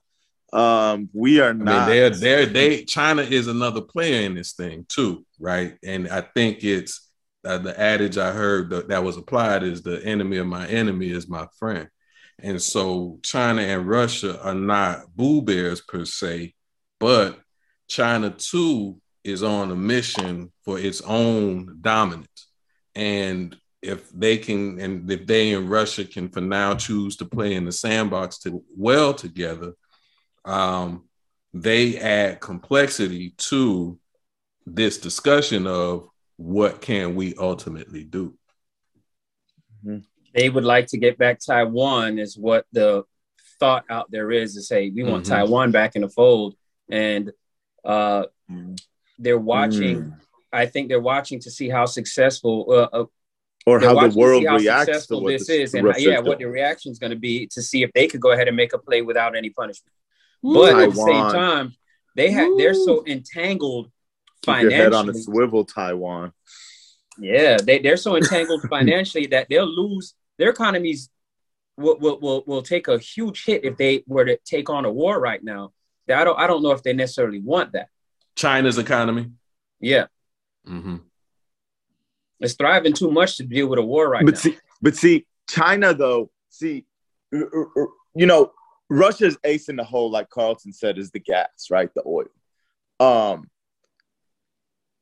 Um, 0.54 1.10
we 1.14 1.42
are 1.42 1.50
I 1.50 1.54
mean, 1.54 1.66
not. 1.66 1.88
they're 1.88 2.10
they're 2.10 2.46
they 2.46 2.84
China 2.86 3.22
is 3.22 3.48
another 3.48 3.82
player 3.82 4.22
in 4.22 4.36
this 4.36 4.54
thing 4.54 4.86
too, 4.88 5.26
right? 5.40 5.78
And 5.84 6.08
I 6.08 6.22
think 6.22 6.64
it's 6.64 7.10
uh, 7.44 7.58
the 7.58 7.78
adage 7.80 8.18
I 8.18 8.32
heard 8.32 8.70
that, 8.70 8.88
that 8.90 9.04
was 9.04 9.18
applied 9.18 9.64
is 9.64 9.82
the 9.82 10.04
enemy 10.06 10.38
of 10.38 10.48
my 10.48 10.68
enemy 10.68 11.10
is 11.12 11.28
my 11.28 11.48
friend. 11.60 11.90
And 12.40 12.62
so 12.62 13.20
China 13.24 13.62
and 13.62 13.88
Russia 13.88 14.42
are 14.42 14.54
not 14.54 15.16
boo 15.16 15.42
bears 15.42 15.82
per 15.82 16.06
se, 16.06 16.54
but 17.00 17.40
China 17.88 18.30
too 18.30 19.02
is 19.24 19.44
on 19.44 19.72
a 19.72 19.76
mission 19.76 20.52
for 20.64 20.80
its 20.80 21.02
own 21.02 21.80
dominance. 21.82 22.48
And 22.96 23.58
if 23.82 24.10
they 24.12 24.38
can, 24.38 24.80
and 24.80 25.10
if 25.10 25.26
they 25.28 25.54
and 25.54 25.70
Russia 25.70 26.06
can 26.06 26.30
for 26.30 26.42
now 26.42 26.76
choose 26.76 27.16
to 27.18 27.26
play 27.26 27.54
in 27.54 27.66
the 27.66 27.72
sandbox 27.72 28.40
to 28.40 28.64
well 28.76 29.14
together, 29.14 29.74
um, 30.46 31.06
they 31.54 31.98
add 31.98 32.40
complexity 32.40 33.32
to 33.38 34.00
this 34.66 34.98
discussion 34.98 35.68
of 35.68 36.10
what 36.38 36.82
can 36.82 37.16
we 37.16 37.36
ultimately 37.36 38.04
do. 38.04 38.38
They 40.34 40.50
would 40.50 40.66
like 40.66 40.88
to 40.88 40.98
get 40.98 41.18
back 41.18 41.40
Taiwan, 41.40 42.20
is 42.20 42.38
what 42.38 42.66
the 42.72 43.04
thought 43.60 43.86
out 43.90 44.12
there 44.12 44.32
is 44.32 44.54
to 44.54 44.62
say 44.62 44.90
we 44.90 45.04
want 45.04 45.26
Mhm. 45.26 45.30
Taiwan 45.30 45.72
back 45.72 45.96
in 45.96 46.02
the 46.02 46.10
fold, 46.10 46.56
and 46.90 47.32
uh, 47.84 48.26
Mm. 48.52 48.78
they're 49.18 49.40
watching. 49.40 49.98
Mm. 49.98 50.20
I 50.52 50.66
think 50.66 50.90
they're 50.90 51.00
watching 51.00 51.40
to 51.42 51.52
see 51.52 51.70
how 51.70 51.86
successful 51.86 52.66
uh, 52.70 52.90
uh, 53.02 53.06
or 53.68 53.82
they're 53.82 53.90
how 53.90 54.08
the 54.08 54.18
world 54.18 54.44
see 54.44 54.48
how 54.48 54.56
reacts 54.56 55.08
to 55.08 55.18
what 55.18 55.30
this 55.30 55.50
is, 55.50 55.74
the 55.74 55.80
and 55.80 55.88
Russia 55.88 56.02
yeah, 56.02 56.20
what 56.20 56.40
the 56.40 56.46
reaction 56.46 56.90
is 56.90 57.00
going 57.00 57.10
to 57.10 57.18
be 57.18 57.48
to 57.48 57.62
see 57.62 57.84
if 57.84 57.92
they 57.92 58.08
could 58.08 58.22
go 58.22 58.32
ahead 58.32 58.48
and 58.48 58.56
make 58.56 58.72
a 58.72 58.78
play 58.78 59.02
without 59.02 59.36
any 59.36 59.50
punishment. 59.50 59.94
But 60.42 60.80
at 60.80 60.90
the 60.92 60.96
same 60.96 61.32
time, 61.34 61.76
they 62.16 62.32
have 62.32 62.50
they're 62.58 62.74
so 62.74 63.04
entangled 63.06 63.92
Keep 64.44 64.62
your 64.62 64.72
head 64.72 64.94
on 64.94 65.10
a 65.10 65.14
swivel, 65.14 65.66
Taiwan. 65.66 66.32
Yeah, 67.20 67.58
they 67.58 67.80
they're 67.80 67.98
so 67.98 68.16
entangled 68.16 68.62
financially 68.70 69.28
that 69.28 69.48
they'll 69.50 69.68
lose 69.68 70.14
their 70.38 70.50
economies. 70.50 71.10
Will, 71.76 71.98
will 72.00 72.20
will 72.22 72.44
will 72.48 72.62
take 72.62 72.88
a 72.88 72.98
huge 72.98 73.44
hit 73.44 73.66
if 73.66 73.76
they 73.76 74.06
were 74.08 74.24
to 74.24 74.38
take 74.46 74.70
on 74.70 74.86
a 74.86 74.92
war 74.92 75.20
right 75.20 75.44
now. 75.44 75.74
I 76.08 76.24
don't 76.24 76.40
I 76.40 76.48
don't 76.48 76.64
know 76.64 76.72
if 76.72 76.84
they 76.84 76.94
necessarily 76.94 77.42
want 77.42 77.74
that. 77.74 77.90
China's 78.36 78.78
economy. 78.78 79.32
Yeah, 79.82 80.06
Mm-hmm. 80.68 80.98
It's 82.40 82.54
thriving 82.54 82.94
too 82.94 83.12
much 83.12 83.38
to 83.38 83.44
deal 83.44 83.68
with 83.68 83.80
a 83.80 83.84
war 83.84 84.10
right 84.10 84.26
but 84.26 84.36
now. 84.36 84.40
see, 84.40 84.58
but 84.82 84.96
see, 84.96 85.26
China 85.50 85.94
though, 85.94 86.30
see, 86.50 86.86
uh, 87.36 87.40
uh, 87.40 87.82
uh, 87.82 87.86
you 88.16 88.26
know, 88.26 88.52
Russia's 88.90 89.38
ace 89.44 89.70
in 89.70 89.76
the 89.76 89.84
hole, 89.84 90.10
like 90.10 90.30
Carlton 90.30 90.72
said, 90.72 90.98
is 90.98 91.12
the 91.12 91.20
gas, 91.20 91.68
right? 91.70 91.90
The 91.94 92.04
oil. 92.06 92.28
Um, 93.00 93.50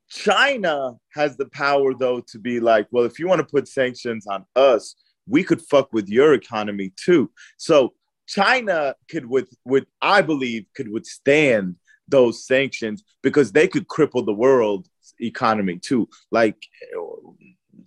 China 0.10 0.93
has 1.13 1.36
the 1.38 1.48
power 1.48 1.93
though 1.93 2.21
to 2.21 2.39
be 2.39 2.60
like, 2.60 2.88
well, 2.91 3.06
if 3.06 3.19
you 3.19 3.28
want 3.28 3.39
to 3.39 3.48
put 3.48 3.67
sanctions 3.67 4.28
on 4.28 4.45
us, 4.56 4.95
we 5.28 5.43
could 5.43 5.62
fuck 5.62 5.91
with 5.91 6.08
your 6.08 6.34
economy 6.34 6.93
too. 6.95 7.32
So 7.58 7.93
China 8.28 8.95
could 9.10 9.26
with 9.26 9.50
with 9.65 9.86
I 10.02 10.21
believe 10.21 10.65
could 10.76 10.89
withstand 10.89 11.76
those 12.08 12.45
sanctions 12.45 13.04
because 13.24 13.52
they 13.52 13.67
could 13.67 13.88
cripple 13.88 14.26
the 14.26 14.34
world 14.34 14.88
economy 15.19 15.80
too. 15.80 16.10
Like 16.32 16.58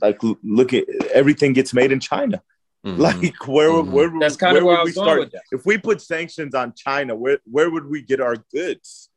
like 0.00 0.18
look 0.42 0.72
at 0.74 0.84
everything 1.12 1.52
gets 1.52 1.74
made 1.74 1.92
in 1.92 2.00
China. 2.00 2.42
Mhm. 2.86 2.98
Like 2.98 3.46
where 3.48 3.70
Mhm. 3.70 3.90
where 3.90 4.12
That's 4.20 4.36
kind 4.36 4.56
of 4.56 4.64
where 4.64 4.74
where 4.74 4.84
would 4.84 4.88
was 4.88 4.96
we 4.96 5.02
going 5.02 5.16
start? 5.28 5.32
that. 5.32 5.42
If 5.58 5.66
we 5.66 5.78
put 5.78 6.00
sanctions 6.00 6.54
on 6.54 6.72
China, 6.76 7.14
where 7.16 7.38
where 7.44 7.70
would 7.70 7.86
we 7.86 8.02
get 8.02 8.20
our 8.20 8.36
goods? 8.52 9.10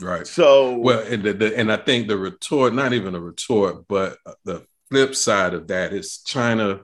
right. 0.00 0.26
So 0.26 0.76
Well, 0.78 1.00
and, 1.00 1.22
the, 1.22 1.32
the, 1.32 1.56
and 1.56 1.70
I 1.70 1.76
think 1.76 2.08
the 2.08 2.16
retort, 2.18 2.74
not 2.74 2.92
even 2.92 3.14
a 3.14 3.20
retort, 3.20 3.86
but 3.88 4.18
the 4.44 4.66
flip 4.90 5.14
side 5.14 5.54
of 5.54 5.68
that 5.68 5.92
is 5.92 6.18
China. 6.18 6.80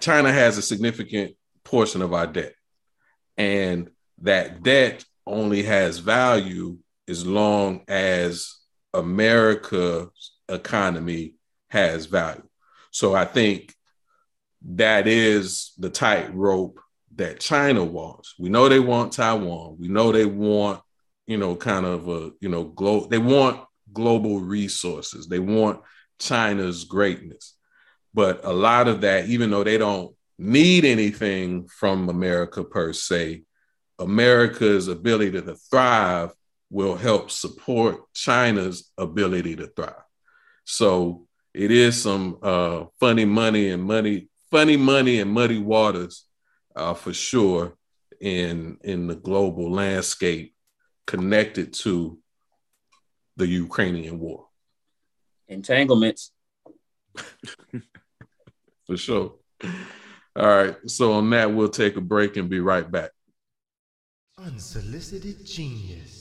China 0.00 0.32
has 0.32 0.56
a 0.58 0.62
significant 0.62 1.36
portion 1.62 2.00
of 2.02 2.12
our 2.14 2.26
debt, 2.26 2.54
And 3.36 3.90
that 4.22 4.62
debt 4.62 5.04
only 5.26 5.62
has 5.64 5.98
value 5.98 6.78
as 7.06 7.26
long 7.26 7.84
as 7.86 8.55
America's 8.96 10.32
economy 10.48 11.34
has 11.68 12.06
value. 12.06 12.42
So 12.90 13.14
I 13.14 13.24
think 13.24 13.74
that 14.62 15.06
is 15.06 15.72
the 15.78 15.90
tightrope 15.90 16.80
that 17.16 17.40
China 17.40 17.84
wants. 17.84 18.34
We 18.38 18.48
know 18.48 18.68
they 18.68 18.80
want 18.80 19.12
Taiwan. 19.12 19.76
We 19.78 19.88
know 19.88 20.12
they 20.12 20.26
want, 20.26 20.80
you 21.26 21.36
know, 21.36 21.56
kind 21.56 21.86
of 21.86 22.08
a, 22.08 22.30
you 22.40 22.48
know, 22.48 22.64
glo- 22.64 23.06
they 23.06 23.18
want 23.18 23.64
global 23.92 24.40
resources. 24.40 25.26
They 25.26 25.38
want 25.38 25.80
China's 26.18 26.84
greatness. 26.84 27.54
But 28.14 28.40
a 28.44 28.52
lot 28.52 28.88
of 28.88 29.02
that, 29.02 29.26
even 29.26 29.50
though 29.50 29.64
they 29.64 29.78
don't 29.78 30.14
need 30.38 30.84
anything 30.84 31.68
from 31.68 32.08
America 32.08 32.64
per 32.64 32.92
se, 32.92 33.42
America's 33.98 34.88
ability 34.88 35.40
to 35.40 35.54
thrive 35.54 36.32
will 36.70 36.96
help 36.96 37.30
support 37.30 38.12
China's 38.12 38.90
ability 38.98 39.56
to 39.56 39.66
thrive. 39.68 39.94
So 40.64 41.26
it 41.54 41.70
is 41.70 42.00
some 42.00 42.38
uh, 42.42 42.84
funny 42.98 43.24
money 43.24 43.70
and 43.70 43.82
money, 43.82 44.28
funny 44.50 44.76
money 44.76 45.20
and 45.20 45.30
muddy 45.30 45.58
waters 45.58 46.24
uh, 46.74 46.94
for 46.94 47.12
sure 47.12 47.76
in 48.20 48.78
in 48.82 49.06
the 49.06 49.14
global 49.14 49.70
landscape 49.70 50.54
connected 51.06 51.72
to 51.72 52.18
the 53.36 53.46
Ukrainian 53.46 54.18
war. 54.18 54.48
Entanglements. 55.48 56.32
for 58.86 58.96
sure. 58.96 59.34
All 60.34 60.46
right. 60.46 60.76
So 60.86 61.12
on 61.12 61.30
that, 61.30 61.52
we'll 61.54 61.68
take 61.68 61.96
a 61.96 62.00
break 62.00 62.36
and 62.36 62.48
be 62.48 62.60
right 62.60 62.90
back. 62.90 63.10
Unsolicited 64.38 65.46
genius. 65.46 66.15